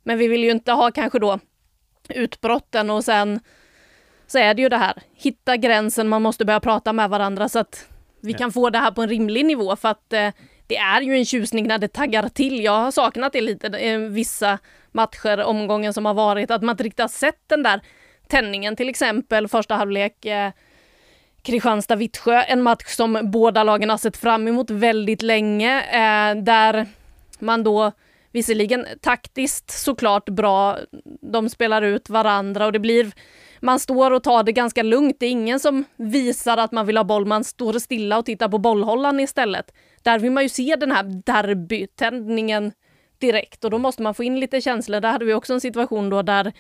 [0.03, 1.39] Men vi vill ju inte ha kanske då
[2.11, 3.41] utbrotten och sen
[4.27, 7.59] så är det ju det här, hitta gränsen, man måste börja prata med varandra så
[7.59, 7.89] att
[8.21, 10.31] vi kan få det här på en rimlig nivå för att eh,
[10.67, 12.65] det är ju en tjusning när det taggar till.
[12.65, 14.59] Jag har saknat det lite eh, vissa
[14.93, 17.81] matcher, omgången som har varit, att man inte riktigt har sett den där
[18.29, 20.51] tändningen, till exempel första halvlek eh,
[21.43, 26.87] Kristianstad-Vittsjö, en match som båda lagen har sett fram emot väldigt länge, eh, där
[27.39, 27.93] man då
[28.37, 30.79] Visserligen taktiskt såklart bra.
[31.33, 33.13] De spelar ut varandra och det blir
[33.61, 35.17] man står och tar det ganska lugnt.
[35.21, 37.27] Det är ingen som visar att man vill ha boll.
[37.27, 39.75] Man står stilla och tittar på bollhållaren istället.
[40.03, 42.73] Där vill man ju se den här derbytändningen
[43.19, 45.01] direkt och då måste man få in lite känslor.
[45.01, 46.53] Där hade vi också en situation då där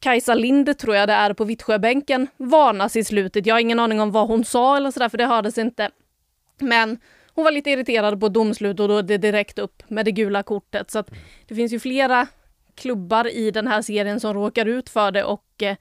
[0.00, 3.46] Kajsa Lind tror jag det är på Vittsjöbänken varnas i slutet.
[3.46, 5.90] Jag har ingen aning om vad hon sa eller sådär för det hördes inte.
[6.58, 6.98] Men
[7.40, 10.42] hon var lite irriterad på domslut och då är det direkt upp med det gula
[10.42, 10.90] kortet.
[10.90, 11.10] Så att
[11.48, 12.26] det finns ju flera
[12.74, 15.76] klubbar i den här serien som råkar ut för det och eh,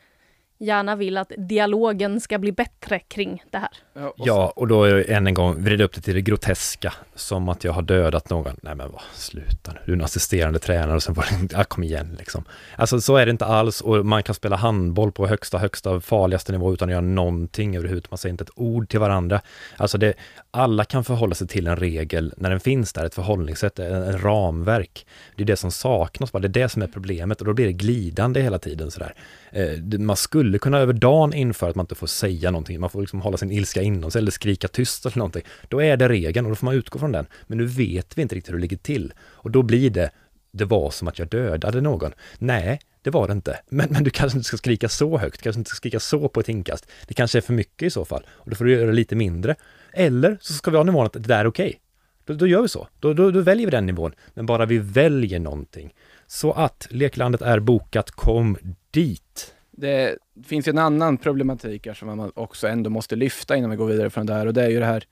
[0.60, 3.70] gärna vill att dialogen ska bli bättre kring det här.
[4.16, 7.74] Ja, och då än en gång vrida upp det till det groteska, som att jag
[7.74, 8.56] har dödat någon.
[8.62, 11.64] Nej men vad, sluta nu, du är en assisterande tränare och sen var det, ja,
[11.64, 12.44] kom igen liksom.
[12.76, 16.52] Alltså så är det inte alls och man kan spela handboll på högsta, högsta, farligaste
[16.52, 18.12] nivå utan att göra någonting överhuvudtaget.
[18.12, 19.42] Man säger inte ett ord till varandra.
[19.78, 20.14] Alltså det,
[20.52, 25.06] alla kan förhålla sig till en regel när den finns där, ett förhållningssätt, en, ramverk.
[25.36, 26.40] Det är det som saknas, bara.
[26.40, 29.14] det är det som är problemet och då blir det glidande hela tiden sådär.
[29.52, 32.90] Eh, man skulle skulle kunna över dagen införa att man inte får säga någonting, man
[32.90, 35.44] får liksom hålla sin ilska inom sig eller skrika tyst eller någonting.
[35.68, 37.26] Då är det regeln och då får man utgå från den.
[37.48, 39.14] Men nu vet vi inte riktigt hur det ligger till.
[39.20, 40.12] Och då blir det,
[40.52, 42.12] det var som att jag dödade någon.
[42.38, 43.60] Nej, det var det inte.
[43.70, 46.30] Men, men du kanske inte ska skrika så högt, du kanske inte ska skrika så
[46.30, 46.92] på ett inkast.
[47.08, 48.26] Det kanske är för mycket i så fall.
[48.30, 49.56] Och då får du göra lite mindre.
[49.94, 51.68] Eller så ska vi ha nivån att det där är okej.
[51.68, 51.80] Okay.
[52.26, 52.88] Då, då, gör vi så.
[53.00, 54.12] Då, då, då väljer vi den nivån.
[54.34, 55.94] Men bara vi väljer någonting.
[56.28, 58.58] Så att Leklandet är bokat, kom
[58.92, 59.56] dit.
[59.80, 63.76] Det finns ju en annan problematik här som man också ändå måste lyfta innan vi
[63.76, 65.04] går vidare från det här och det är ju det här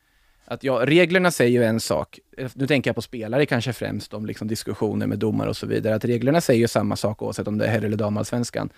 [0.45, 2.20] att ja, reglerna säger ju en sak.
[2.53, 5.95] Nu tänker jag på spelare kanske främst, om liksom diskussioner med domare och så vidare.
[5.95, 8.70] Att reglerna säger ju samma sak oavsett om det är herr eller damallsvenskan.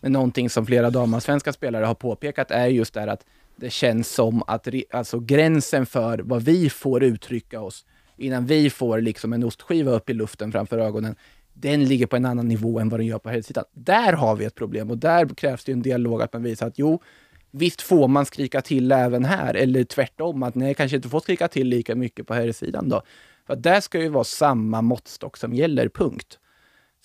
[0.00, 3.24] Men någonting som flera damallsvenska spelare har påpekat är just det här att
[3.56, 7.84] det känns som att alltså, gränsen för vad vi får uttrycka oss
[8.16, 11.16] innan vi får liksom en ostskiva upp i luften framför ögonen
[11.60, 13.64] den ligger på en annan nivå än vad den gör på herrsidan.
[13.72, 16.78] Där har vi ett problem och där krävs det en dialog att man visar att
[16.78, 17.02] jo,
[17.50, 21.48] visst får man skrika till även här, eller tvärtom, att nej, kanske inte får skrika
[21.48, 23.02] till lika mycket på herrsidan då.
[23.46, 26.38] För där ska ju vara samma måttstock som gäller, punkt.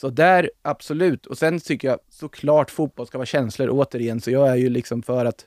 [0.01, 1.26] Så där, absolut.
[1.26, 5.04] Och sen tycker jag såklart fotboll ska vara känslor, återigen, så jag är ju liksom
[5.04, 5.45] för att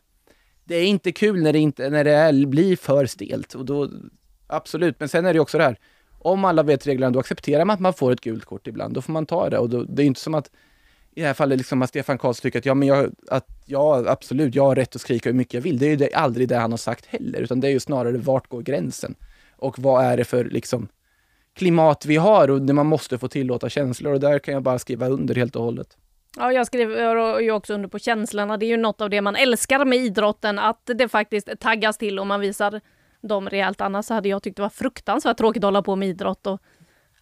[0.65, 3.55] det är inte kul när det, inte, när det är, blir för stelt.
[3.55, 3.91] Och då,
[4.47, 5.79] absolut, men sen är det också det här,
[6.27, 8.95] om alla vet reglerna, då accepterar man att man får ett gult kort ibland.
[8.95, 9.59] Då får man ta det.
[9.59, 10.51] Och då, det är inte som att
[11.15, 14.05] i det här fallet liksom att Stefan Karlsson tycker att ja, men jag, att, ja,
[14.07, 15.79] absolut, jag har rätt att skrika hur mycket jag vill.
[15.79, 18.17] Det är ju det, aldrig det han har sagt heller, utan det är ju snarare
[18.17, 19.15] vart går gränsen?
[19.57, 20.89] Och vad är det för liksom,
[21.55, 25.09] klimat vi har och man måste få tillåta känslor och där kan jag bara skriva
[25.09, 25.97] under helt och hållet.
[26.37, 28.57] Ja, jag skriver ju också under på känslorna.
[28.57, 32.19] Det är ju något av det man älskar med idrotten, att det faktiskt taggas till
[32.19, 32.81] och man visar
[33.27, 33.81] dem rejält.
[33.81, 36.61] Annars hade jag tyckt det var fruktansvärt tråkigt att hålla på med idrott och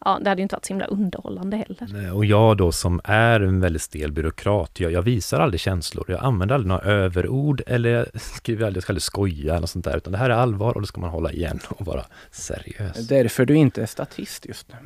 [0.04, 1.88] ja, det hade inte varit så himla underhållande heller.
[1.92, 6.04] Nej, och jag då som är en väldigt stel byråkrat, jag, jag visar aldrig känslor.
[6.08, 9.84] Jag använder aldrig några överord eller jag skriver aldrig, jag ska aldrig skoja eller sånt
[9.84, 13.08] där, utan det här är allvar och då ska man hålla igen och vara seriös.
[13.08, 14.76] Därför du inte är statist just nu.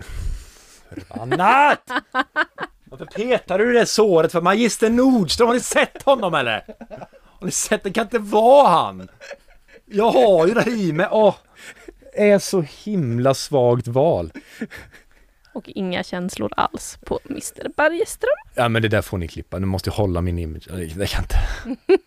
[0.89, 1.91] Förbannat!
[2.85, 5.47] Varför petar du det såret för Magister Nordström?
[5.47, 6.63] Har ni sett honom eller?
[7.25, 7.83] Har ni sett?
[7.85, 9.09] Det kan inte vara han!
[9.91, 11.09] Jag har ju det i mig.
[11.11, 11.35] Åh,
[12.13, 14.33] är så himla svagt val.
[15.53, 18.29] Och inga känslor alls på Mr Bergström.
[18.55, 20.69] Ja men det där får ni klippa, nu måste jag hålla min image.
[20.97, 21.37] Det kan inte.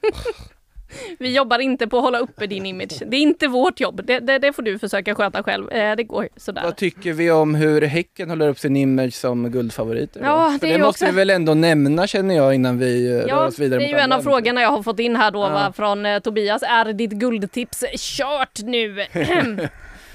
[1.19, 3.03] Vi jobbar inte på att hålla uppe din image.
[3.05, 4.01] Det är inte vårt jobb.
[4.03, 5.71] Det, det, det får du försöka sköta själv.
[5.71, 6.63] Eh, det går sådär.
[6.63, 10.21] Vad tycker vi om hur Häcken håller upp sin image som guldfavoriter?
[10.23, 11.05] Ja, det, det måste också...
[11.05, 13.79] vi väl ändå nämna känner jag innan vi eh, ja, rör oss vidare.
[13.79, 15.73] Det är ju en av frågorna jag har fått in här då ja.
[15.75, 16.63] från eh, Tobias.
[16.63, 18.95] Är ditt guldtips kört nu?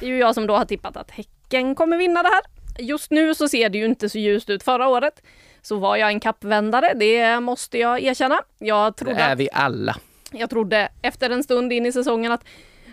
[0.00, 2.42] det är ju jag som då har tippat att Häcken kommer vinna det här.
[2.78, 4.62] Just nu så ser det ju inte så ljust ut.
[4.62, 5.22] Förra året
[5.62, 8.40] så var jag en kappvändare, det måste jag erkänna.
[8.58, 9.96] Jag trodde det är vi alla.
[10.38, 12.44] Jag trodde efter en stund in i säsongen att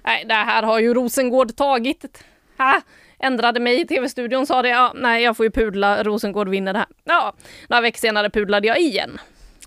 [0.03, 2.23] nej, det här har ju Rosengård tagit.
[2.57, 2.81] Ha!
[3.19, 6.79] Ändrade mig i tv-studion, sa det, ja, nej jag får ju pudla, Rosengård vinner det
[6.79, 6.87] här.
[7.03, 7.33] Ja,
[7.67, 9.19] några veckor senare pudlade jag igen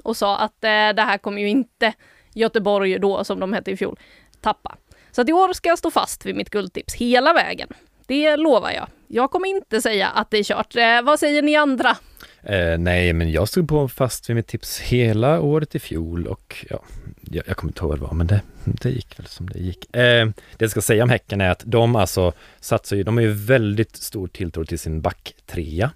[0.02, 1.92] och sa att eh, det här kommer ju inte
[2.34, 3.98] Göteborg då, som de hette i fjol,
[4.40, 4.76] tappa.
[5.10, 7.68] Så att i år ska jag stå fast vid mitt guldtips hela vägen.
[8.06, 8.86] Det lovar jag.
[9.06, 10.76] Jag kommer inte säga att det är kört.
[10.76, 11.96] Eh, vad säger ni andra?
[12.48, 16.66] Eh, nej, men jag stod på fast vid mitt tips hela året i fjol och
[16.70, 16.82] ja,
[17.20, 19.58] jag, jag kommer inte ihåg vad det var, men det, det gick väl som det
[19.58, 19.96] gick.
[19.96, 23.22] Eh, det jag ska säga om Häcken är att de alltså satsar ju, de har
[23.22, 25.90] ju väldigt stor tilltro till sin backtrea.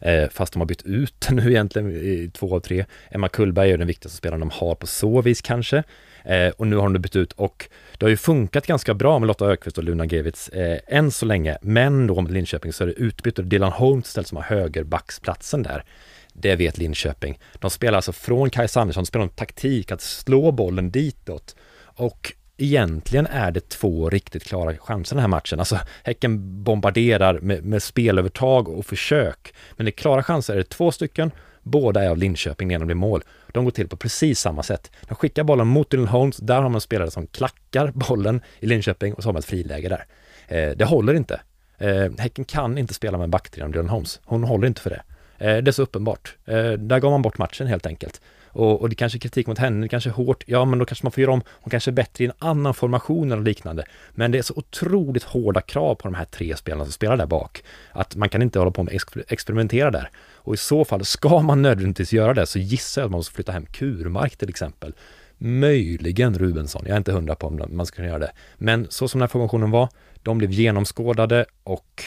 [0.00, 2.84] Eh, fast de har bytt ut nu egentligen i två av tre.
[3.10, 5.82] Emma Kullberg är den viktigaste spelaren de har på så vis kanske.
[6.24, 7.68] Eh, och nu har de bytt ut och
[7.98, 11.26] det har ju funkat ganska bra med Lotta Ökvist och Luna Gevitz eh, än så
[11.26, 11.58] länge.
[11.62, 15.62] Men då med Linköping så är det utbytt och Dylan Holmes ställs som har högerbacksplatsen
[15.62, 15.84] där.
[16.32, 17.38] Det vet Linköping.
[17.54, 21.56] De spelar alltså från Kajsa Andersson, de spelar en taktik att slå bollen ditåt.
[21.82, 25.58] Och egentligen är det två riktigt klara chanser den här matchen.
[25.58, 29.54] Alltså Häcken bombarderar med, med spelövertag och försök.
[29.76, 31.30] Men det klara chanser är det två stycken
[31.62, 33.22] Båda är av Linköping när de blir mål.
[33.52, 34.90] De går till på precis samma sätt.
[35.08, 39.14] De skickar bollen mot Dylan Holmes, där har man spelare som klackar bollen i Linköping
[39.14, 40.06] och så har man ett friläge där.
[40.48, 41.40] Eh, det håller inte.
[41.78, 44.20] Eh, häcken kan inte spela med backtre om Dylan Holmes.
[44.24, 45.02] Hon håller inte för det.
[45.38, 46.36] Eh, det är så uppenbart.
[46.44, 48.20] Eh, där gav man bort matchen helt enkelt.
[48.52, 50.44] Och, och det kanske är kritik mot henne, det kanske är hårt.
[50.46, 51.42] Ja, men då kanske man får göra om.
[51.48, 53.84] Hon kanske är bättre i en annan formation eller liknande.
[54.14, 57.26] Men det är så otroligt hårda krav på de här tre spelarna som spelar där
[57.26, 57.62] bak.
[57.92, 60.10] Att man kan inte hålla på med experimentera där.
[60.34, 63.34] Och i så fall, ska man nödvändigtvis göra det så gissar jag att man måste
[63.34, 64.94] flytta hem Kurmark till exempel.
[65.38, 68.32] Möjligen Rubensson, jag är inte hundra på om man ska kunna göra det.
[68.56, 69.88] Men så som den här formationen var,
[70.22, 72.02] de blev genomskådade och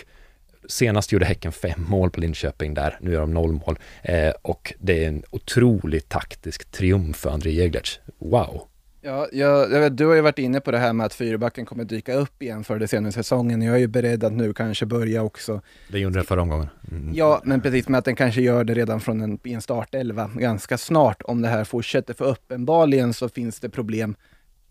[0.67, 3.79] senast gjorde Häcken fem mål på Linköping där, nu gör de noll mål.
[4.03, 7.99] Eh, och det är en otrolig taktisk triumf för André Jeglertz.
[8.17, 8.67] Wow!
[9.05, 11.65] Ja, jag, jag vet, du har ju varit inne på det här med att fyrbacken
[11.65, 13.61] kommer dyka upp igen för det senaste säsongen.
[13.61, 15.61] Jag är ju beredd att nu kanske börja också.
[15.91, 16.67] Det gjorde den förra omgången.
[16.91, 17.11] Mm.
[17.15, 20.77] Ja, men precis med att den kanske gör det redan från en, en startelva ganska
[20.77, 22.13] snart om det här fortsätter.
[22.13, 24.15] För uppenbarligen så finns det problem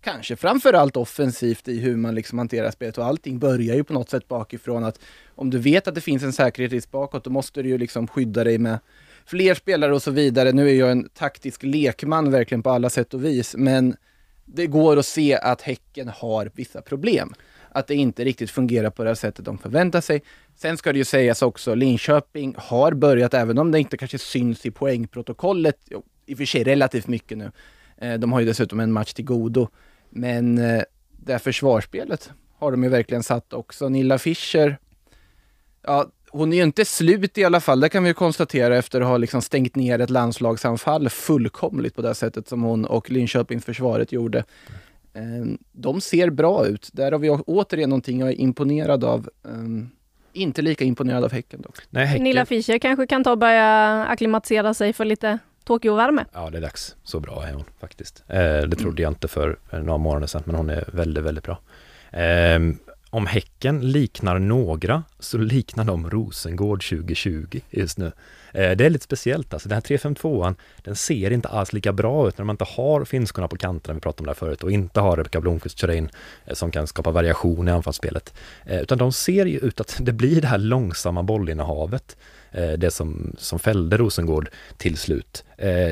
[0.04, 4.10] kanske framförallt offensivt i hur man liksom hanterar spelet och allting börjar ju på något
[4.10, 5.00] sätt bakifrån att
[5.34, 8.44] om du vet att det finns en säkerhetsrisk bakåt, då måste du ju liksom skydda
[8.44, 8.78] dig med
[9.26, 10.52] fler spelare och så vidare.
[10.52, 13.96] Nu är jag en taktisk lekman verkligen på alla sätt och vis, men
[14.44, 17.34] det går att se att Häcken har vissa problem.
[17.68, 20.22] Att det inte riktigt fungerar på det här sättet de förväntar sig.
[20.56, 24.66] Sen ska det ju sägas också, Linköping har börjat, även om det inte kanske syns
[24.66, 25.76] i poängprotokollet,
[26.26, 27.50] i och för sig relativt mycket nu.
[27.98, 29.68] Eh, de har ju dessutom en match till godo.
[30.14, 33.88] Men eh, det här försvarsspelet har de ju verkligen satt också.
[33.88, 34.78] Nilla Fischer,
[35.82, 39.00] ja, hon är ju inte slut i alla fall, det kan vi ju konstatera efter
[39.00, 43.64] att ha liksom stängt ner ett landslagsanfall fullkomligt på det sättet som hon och Linköpings
[43.64, 44.44] försvaret gjorde.
[45.14, 46.90] Ehm, de ser bra ut.
[46.92, 49.28] Där har vi återigen någonting jag är imponerad av.
[49.44, 49.90] Ehm,
[50.32, 51.76] inte lika imponerad av Häcken dock.
[51.90, 52.24] Nej, häcken.
[52.24, 56.24] Nilla Fischer kanske kan ta och börja acklimatisera sig för lite Tokyo-värme.
[56.32, 56.96] Ja, det är dags.
[57.02, 58.24] Så bra är hon faktiskt.
[58.28, 61.44] Eh, det trodde jag inte för eh, några månader sedan, men hon är väldigt, väldigt
[61.44, 61.58] bra.
[62.20, 62.60] Eh,
[63.10, 68.12] om Häcken liknar några så liknar de Rosengård 2020 just nu.
[68.54, 69.68] Eh, det är lite speciellt alltså.
[69.68, 73.48] Den här 352an, den ser inte alls lika bra ut när man inte har finskorna
[73.48, 76.08] på kanterna, vi pratade om det här förut, och inte har Rebecka Blomqvist kör in
[76.46, 78.34] eh, som kan skapa variation i anfallsspelet.
[78.66, 82.16] Eh, utan de ser ju ut att det blir det här långsamma bollinnehavet
[82.78, 85.44] det som, som fällde Rosengård till slut.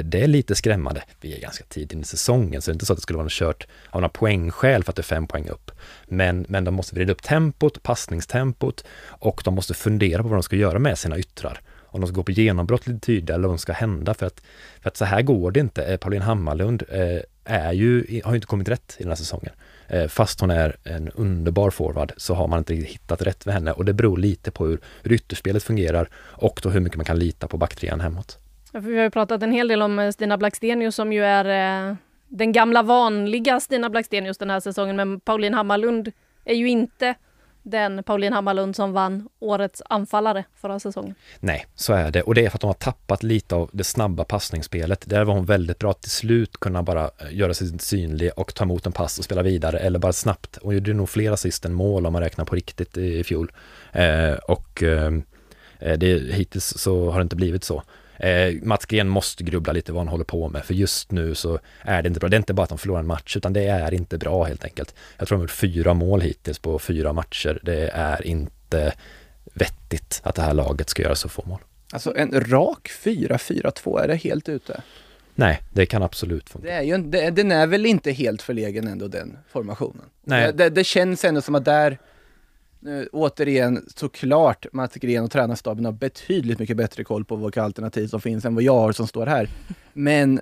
[0.04, 1.02] Det är lite skrämmande.
[1.20, 3.16] Vi är ganska tidigt in i säsongen, så det är inte så att det skulle
[3.16, 5.70] vara kört av några poängskäl för att det är fem poäng upp.
[6.06, 10.42] Men, men de måste vrida upp tempot, passningstempot och de måste fundera på vad de
[10.42, 11.60] ska göra med sina yttrar
[11.92, 14.42] om de ska gå på genombrott lite tydligare eller vad som ska hända för att,
[14.80, 15.84] för att så här går det inte.
[15.84, 19.52] Eh, Pauline Hammarlund eh, är ju, har ju inte kommit rätt i den här säsongen.
[19.88, 23.72] Eh, fast hon är en underbar forward så har man inte hittat rätt med henne
[23.72, 27.18] och det beror lite på hur, hur ytterspelet fungerar och då hur mycket man kan
[27.18, 28.38] lita på backtrean hemåt.
[28.72, 31.88] Ja, vi har ju pratat en hel del om eh, Stina Blackstenius som ju är
[31.90, 31.96] eh,
[32.28, 36.12] den gamla vanliga Stina Blackstenius den här säsongen men Pauline Hammarlund
[36.44, 37.14] är ju inte
[37.62, 41.14] den Pauline Hammarlund som vann årets anfallare förra säsongen.
[41.40, 42.22] Nej, så är det.
[42.22, 45.04] Och det är för att de har tappat lite av det snabba passningsspelet.
[45.06, 48.54] Där var hon väldigt bra att till slut kunna bara eh, göra sig synlig och
[48.54, 50.58] ta emot en pass och spela vidare eller bara snabbt.
[50.62, 53.52] Hon gjorde nog fler assist än mål om man räknar på riktigt i fjol.
[53.92, 55.12] Eh, och eh,
[55.78, 57.82] eh det, hittills så har det inte blivit så.
[58.22, 61.58] Eh, Mats Gren måste grubbla lite vad han håller på med, för just nu så
[61.80, 62.28] är det inte bra.
[62.28, 64.64] Det är inte bara att de förlorar en match, utan det är inte bra helt
[64.64, 64.94] enkelt.
[65.18, 67.60] Jag tror de har gjort fyra mål hittills på fyra matcher.
[67.62, 68.92] Det är inte
[69.54, 71.58] vettigt att det här laget ska göra så få mål.
[71.92, 74.82] Alltså en rak 4-4-2, är det helt ute?
[75.34, 76.68] Nej, det kan absolut funka.
[76.68, 80.04] Det är ju, det, den är väl inte helt förlegen ändå den formationen?
[80.24, 80.46] Nej.
[80.46, 81.98] Det, det, det känns ändå som att där
[82.82, 88.06] nu, återigen, såklart Mats Gren och tränarstaben har betydligt mycket bättre koll på vilka alternativ
[88.06, 89.48] som finns än vad jag har som står här.
[89.92, 90.40] Men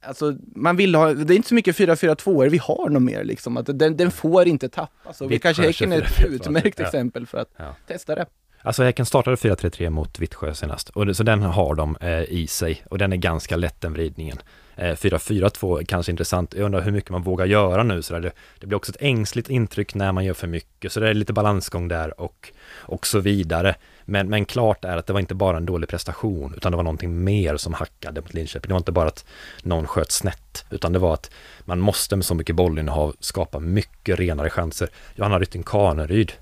[0.00, 3.56] Alltså, man vill ha, det är inte så mycket 4-4-2 vi har något mer liksom.
[3.56, 5.20] Att den, den får inte tappas.
[5.20, 6.84] Och vi kanske Häcken är ett utmärkt ja.
[6.84, 7.74] exempel för att ja.
[7.86, 8.26] testa det.
[8.62, 12.46] Alltså Häcken startade 4-3-3 mot Vittsjö senast, och det, så den har de eh, i
[12.46, 14.38] sig och den är ganska lätt den vridningen.
[14.78, 16.54] Eh, 4-4-2 kanske intressant.
[16.54, 18.02] Jag undrar hur mycket man vågar göra nu.
[18.02, 20.92] Så det, det, blir också ett ängsligt intryck när man gör för mycket.
[20.92, 23.74] Så det är lite balansgång där och, och så vidare.
[24.04, 26.82] Men, men klart är att det var inte bara en dålig prestation, utan det var
[26.82, 28.68] någonting mer som hackade mot Linköping.
[28.68, 29.24] Det var inte bara att
[29.62, 34.18] någon sköt snett, utan det var att man måste med så mycket bollinnehav skapa mycket
[34.18, 34.88] renare chanser.
[35.14, 36.32] Johanna Rytting Kaneryd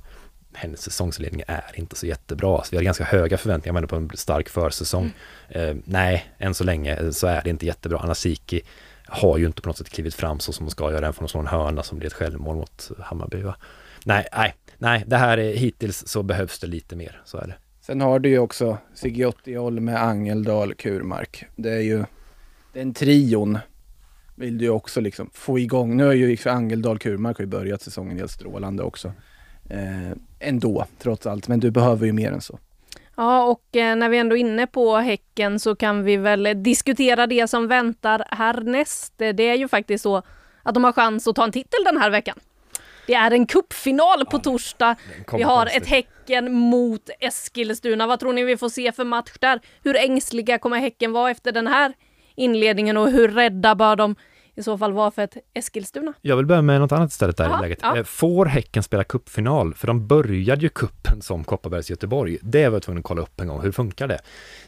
[0.56, 2.64] hennes säsongsledning är inte så jättebra.
[2.64, 5.12] Så vi hade ganska höga förväntningar på en stark försäsong.
[5.48, 5.68] Mm.
[5.68, 7.98] Eh, nej, än så länge så är det inte jättebra.
[7.98, 8.62] Anasiki
[9.06, 11.40] har ju inte på något sätt klivit fram så som hon ska göra, även från
[11.40, 13.42] en hörna som blir ett självmål mot Hammarby.
[13.42, 13.56] Va?
[14.04, 17.54] Nej, nej, nej, det här är hittills så behövs det lite mer, så är det.
[17.80, 21.44] Sen har du ju också Sigiotti, med Angeldal, Kurmark.
[21.56, 22.04] Det är ju
[22.72, 23.58] den trion
[24.36, 25.96] vill du ju också liksom få igång.
[25.96, 29.12] Nu har ju Angeldal, Kurmark har ju börjat säsongen helt strålande också.
[29.68, 30.10] Eh,
[30.40, 31.48] ändå, trots allt.
[31.48, 32.58] Men du behöver ju mer än så.
[33.16, 37.26] Ja, och eh, när vi ändå är inne på Häcken så kan vi väl diskutera
[37.26, 39.12] det som väntar härnäst.
[39.16, 40.22] Det är ju faktiskt så
[40.62, 42.38] att de har chans att ta en titel den här veckan.
[43.06, 44.96] Det är en kuppfinal på torsdag.
[45.32, 48.06] Vi har ett Häcken mot Eskilstuna.
[48.06, 49.60] Vad tror ni vi får se för match där?
[49.82, 51.92] Hur ängsliga kommer Häcken vara efter den här
[52.34, 54.16] inledningen och hur rädda bör de
[54.56, 56.12] i så fall vara för ett Eskilstuna?
[56.20, 57.78] Jag vill börja med något annat istället där Aha, i läget.
[57.82, 57.96] Ja.
[57.96, 59.74] Eh, får Häcken spela kuppfinal?
[59.74, 62.38] För de började ju kuppen som Kopparbergs Göteborg.
[62.42, 63.62] Det var jag tvungen att kolla upp en gång.
[63.62, 64.20] Hur funkar det?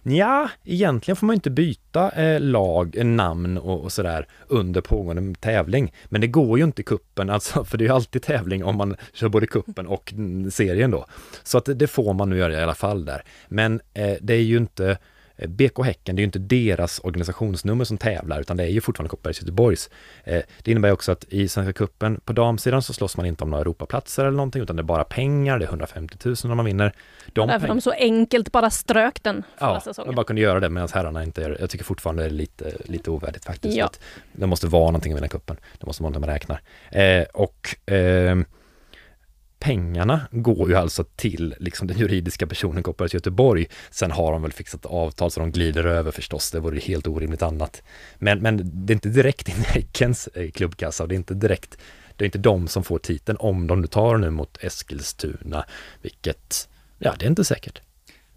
[0.03, 5.34] Ja, egentligen får man inte byta eh, lag, eh, namn och, och sådär under pågående
[5.41, 5.93] tävling.
[6.05, 8.76] Men det går ju inte i kuppen, alltså, för det är ju alltid tävling om
[8.76, 10.14] man kör både kuppen och
[10.51, 11.07] serien då.
[11.43, 13.22] Så att det får man nu göra i alla fall där.
[13.49, 14.99] Men eh, det är ju inte
[15.47, 19.09] BK Häcken, det är ju inte deras organisationsnummer som tävlar, utan det är ju fortfarande
[19.11, 19.91] Kopparbergs Göteborgs.
[20.24, 23.51] Eh, det innebär också att i Svenska Cupen på damsidan så slåss man inte om
[23.51, 26.66] några Europaplatser eller någonting, utan det är bara pengar, det är 150 000 om man
[26.66, 26.93] vinner.
[27.32, 30.12] De därför de så enkelt bara strök den förra ja, säsongen.
[30.12, 31.57] Ja, bara kunde göra det medan herrarna inte gör det.
[31.61, 33.76] Jag tycker fortfarande det är lite, lite ovärdigt faktiskt.
[33.76, 33.91] Ja.
[34.32, 35.57] det måste vara någonting att vinna kuppen.
[35.78, 36.61] Det måste vara någonting man räknar.
[36.91, 38.39] Eh, och eh,
[39.59, 43.66] pengarna går ju alltså till liksom den juridiska personen Kopparbergs Göteborg.
[43.90, 47.42] Sen har de väl fixat avtal så de glider över förstås, det vore helt orimligt
[47.42, 47.82] annat.
[48.18, 51.34] Men, men det är inte direkt in i Häckens eh, klubbkassa och det är inte
[51.34, 51.78] direkt,
[52.16, 55.64] det är inte de som får titeln om de nu tar nu mot Eskilstuna,
[56.02, 57.80] vilket, ja det är inte säkert.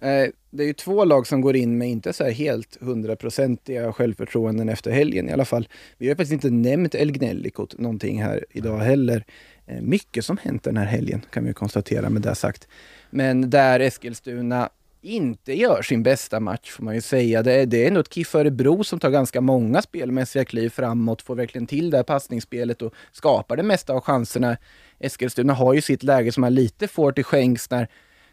[0.01, 3.93] Eh, det är ju två lag som går in med inte så här helt hundraprocentiga
[3.93, 5.67] självförtroenden efter helgen i alla fall.
[5.97, 9.25] Vi har faktiskt inte nämnt El Gnellikot någonting här idag heller.
[9.71, 12.67] Eh, mycket som hänt den här helgen kan vi konstatera med det sagt.
[13.09, 14.69] Men där Eskilstuna
[15.01, 17.43] inte gör sin bästa match får man ju säga.
[17.43, 21.21] Det är, det är ändå ett KIF Örebro som tar ganska många spelmässiga kliv framåt,
[21.21, 24.57] får verkligen till det här passningsspelet och skapar det mesta av chanserna.
[24.99, 27.87] Eskilstuna har ju sitt läge som man lite får till skänks när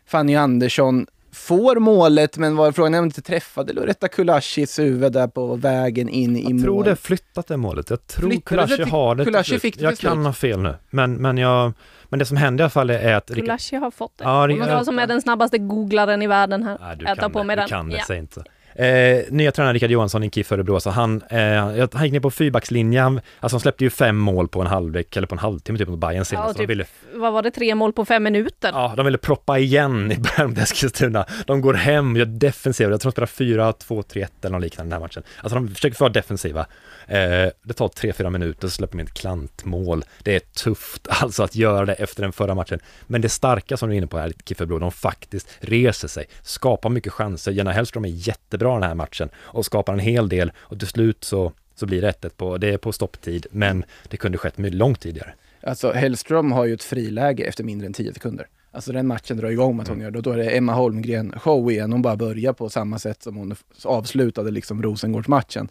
[0.06, 1.06] Fanny Andersson
[1.38, 6.36] får målet, men var frågan om inte träffade Loretta Kulashis huvud där på vägen in
[6.36, 6.52] i mål.
[6.52, 7.90] Jag tror det är flyttat det målet.
[7.90, 9.24] Jag tror Kulashi har det.
[9.24, 11.72] Kulashi fick det Jag kan ha fel nu, men, men, jag,
[12.08, 13.34] men det som hände i alla fall är att...
[13.34, 14.24] Kulashi har fått det.
[14.24, 16.78] Ja, jag som är den snabbaste googlaren i världen här.
[16.80, 17.66] Nej, du jag tar på mig det, den.
[17.66, 18.04] Du kan det, ja.
[18.06, 18.44] säg inte.
[18.78, 22.30] Eh, nya tränaren Rickard Johansson i KIF Örebro, så han, eh, han gick ner på
[22.30, 25.88] fyrbackslinjen, alltså han släppte ju fem mål på en halvlek, eller på en halvtimme typ
[25.88, 26.48] mot Bayern senast.
[26.48, 28.70] Ja, typ, ville, vad var det, tre mål på fem minuter?
[28.72, 31.26] Ja, de ville proppa igen i mot Eskilstuna.
[31.46, 34.62] De går hem, gör defensiva, jag tror de spelar 4, 2, 3, 1 eller något
[34.62, 35.22] liknande den här matchen.
[35.42, 36.66] Alltså de försöker vara defensiva.
[37.06, 40.04] Eh, det tar 3-4 minuter så släpper de in ett klantmål.
[40.22, 42.80] Det är tufft alltså att göra det efter den förra matchen.
[43.06, 46.26] Men det starka som du är inne på här, KIF Örebro, de faktiskt reser sig,
[46.42, 47.52] skapar mycket chanser.
[47.52, 51.24] Jenna Hellström är jättebra den här matchen och skapar en hel del och till slut
[51.24, 54.78] så, så blir det 1 på, det är på stopptid, men det kunde skett mycket
[54.78, 55.34] långt tidigare.
[55.62, 58.46] Alltså Hellström har ju ett friläge efter mindre än 10 sekunder.
[58.72, 60.04] Alltså den matchen drar igång med att hon mm.
[60.04, 60.20] gör det.
[60.20, 61.92] Då är det Emma Holmgren show igen.
[61.92, 63.54] Hon bara börjar på samma sätt som hon
[63.84, 65.68] avslutade liksom Rosengårdsmatchen.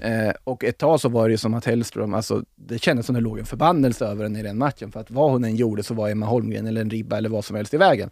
[0.00, 3.14] Eh, och ett tag så var det ju som att Hellström, alltså det kändes som
[3.14, 4.92] det låg en förbannelse över henne i den matchen.
[4.92, 7.44] För att vad hon än gjorde så var Emma Holmgren eller en ribba eller vad
[7.44, 8.10] som helst i vägen.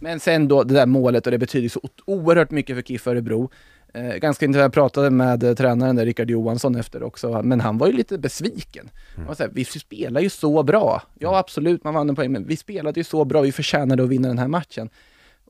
[0.00, 3.50] Men sen då det där målet och det betyder så oerhört mycket för KIF Örebro.
[3.94, 7.78] Eh, ganska intressant, jag pratade med eh, tränaren där, Rickard Johansson efter också, men han
[7.78, 8.90] var ju lite besviken.
[9.16, 9.28] Mm.
[9.38, 11.02] Här, vi spelar ju så bra.
[11.18, 11.38] Ja mm.
[11.38, 14.28] absolut, man vann en poäng, men vi spelade ju så bra, vi förtjänade att vinna
[14.28, 14.90] den här matchen.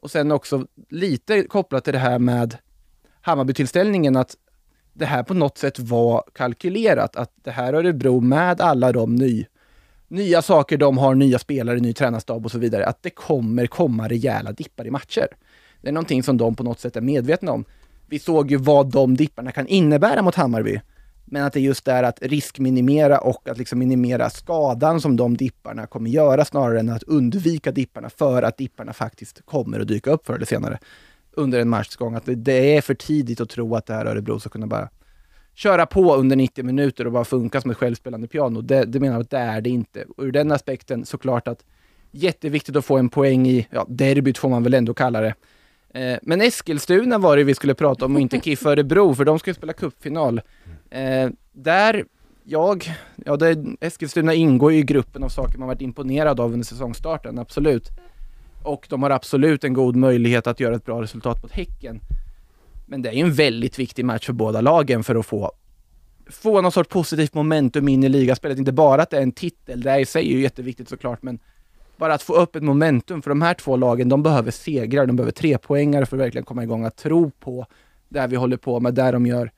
[0.01, 2.57] Och sen också lite kopplat till det här med
[3.20, 4.36] Hammarby-tillställningen, att
[4.92, 7.16] det här på något sätt var kalkylerat.
[7.16, 9.46] Att det här Örebro med alla de ny,
[10.09, 14.09] nya saker de har, nya spelare, ny tränarstab och så vidare, att det kommer komma
[14.09, 15.28] rejäla dippar i matcher.
[15.80, 17.64] Det är någonting som de på något sätt är medvetna om.
[18.06, 20.80] Vi såg ju vad de dipparna kan innebära mot Hammarby.
[21.24, 25.86] Men att det just är att riskminimera och att liksom minimera skadan som de dipparna
[25.86, 30.26] kommer göra snarare än att undvika dipparna för att dipparna faktiskt kommer att dyka upp
[30.26, 30.78] förr eller senare
[31.32, 32.14] under en matchgång.
[32.14, 34.88] Att det, det, är för tidigt att tro att det här Örebro ska kunna bara
[35.59, 38.61] köra på under 90 minuter och bara funka som ett självspelande piano.
[38.61, 40.04] Det, det menar jag att det är det inte.
[40.16, 41.64] Och ur den aspekten såklart att
[42.11, 45.34] jätteviktigt att få en poäng i, ja, derbyt får man väl ändå kalla det.
[45.94, 49.38] Eh, men Eskilstuna var det vi skulle prata om och inte KIF Örebro, för de
[49.38, 50.40] ska spela cupfinal.
[50.90, 52.04] Eh, där,
[52.44, 56.66] jag, ja det, Eskilstuna ingår ju i gruppen av saker man varit imponerad av under
[56.66, 57.88] säsongstarten, absolut.
[58.62, 62.00] Och de har absolut en god möjlighet att göra ett bra resultat mot Häcken.
[62.89, 65.53] Men det är ju en väldigt viktig match för båda lagen för att få,
[66.30, 68.59] få någon sorts positivt momentum in i ligaspelet.
[68.59, 71.39] Inte bara att det är en titel, det i sig är ju jätteviktigt såklart, men
[71.97, 75.16] bara att få upp ett momentum, för de här två lagen, de behöver segrar, de
[75.16, 77.66] behöver tre poängar för att verkligen komma igång, att tro på
[78.09, 79.51] det vi håller på med, där de gör.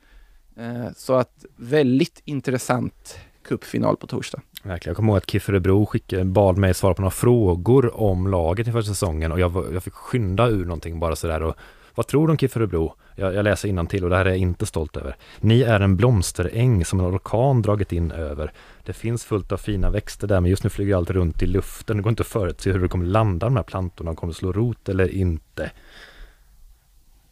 [0.56, 4.40] Eh, så att väldigt intressant cupfinal på torsdag.
[4.62, 4.90] Verkligen.
[4.90, 5.88] Jag kommer ihåg att KIF Örebro
[6.24, 10.48] bad mig svara på några frågor om laget inför säsongen och jag, jag fick skynda
[10.48, 11.56] ur någonting bara sådär och
[11.94, 12.94] vad tror om KIF Örebro?
[13.16, 15.16] Jag, jag läser till och det här är jag inte stolt över.
[15.40, 18.52] Ni är en blomsteräng som en orkan dragit in över.
[18.84, 21.96] Det finns fullt av fina växter där men just nu flyger allt runt i luften.
[21.96, 24.14] Det går inte att förutse hur det kommer landa de här plantorna.
[24.14, 25.70] Kommer slå rot eller inte.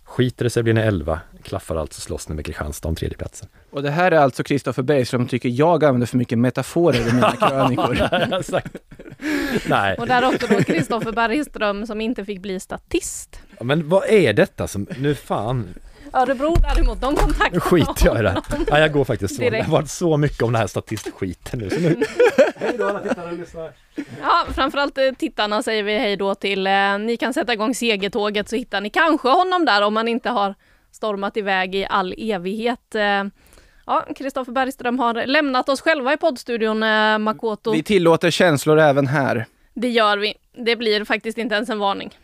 [0.09, 3.49] Skiter det sig blir ni 11, klaffar alltså slåss ni med Kristianstad om tredjeplatsen.
[3.71, 7.33] Och det här är alltså Kristoffer Bergström tycker jag använder för mycket metaforer i mina
[7.49, 7.99] krönikor.
[9.69, 9.97] Nej.
[9.99, 13.41] Och där också då Kristoffer Bergström som inte fick bli statist.
[13.59, 15.75] Ja, men vad är detta som, nu fan,
[16.13, 18.43] Örebro däremot, de kontaktar Nu skiter jag i det.
[18.67, 19.51] Ja, jag går faktiskt så.
[19.51, 21.71] Det har varit så mycket om den här statistskiten nu.
[21.71, 21.97] Så nu.
[22.57, 23.73] hej då alla tittare och lyssnare.
[24.21, 26.67] Ja, framförallt eh, tittarna säger vi hej då till.
[26.67, 30.31] Eh, ni kan sätta igång segertåget så hittar ni kanske honom där om man inte
[30.31, 30.55] har
[30.93, 32.95] stormat iväg i all evighet.
[32.95, 33.25] Eh,
[33.89, 36.79] ja, Kristoffer Bergström har lämnat oss själva i poddstudion,
[37.23, 37.73] Makoto.
[37.73, 39.47] Vi tillåter känslor även här.
[39.75, 40.35] Det gör vi.
[40.65, 42.19] Det blir faktiskt inte ens en varning.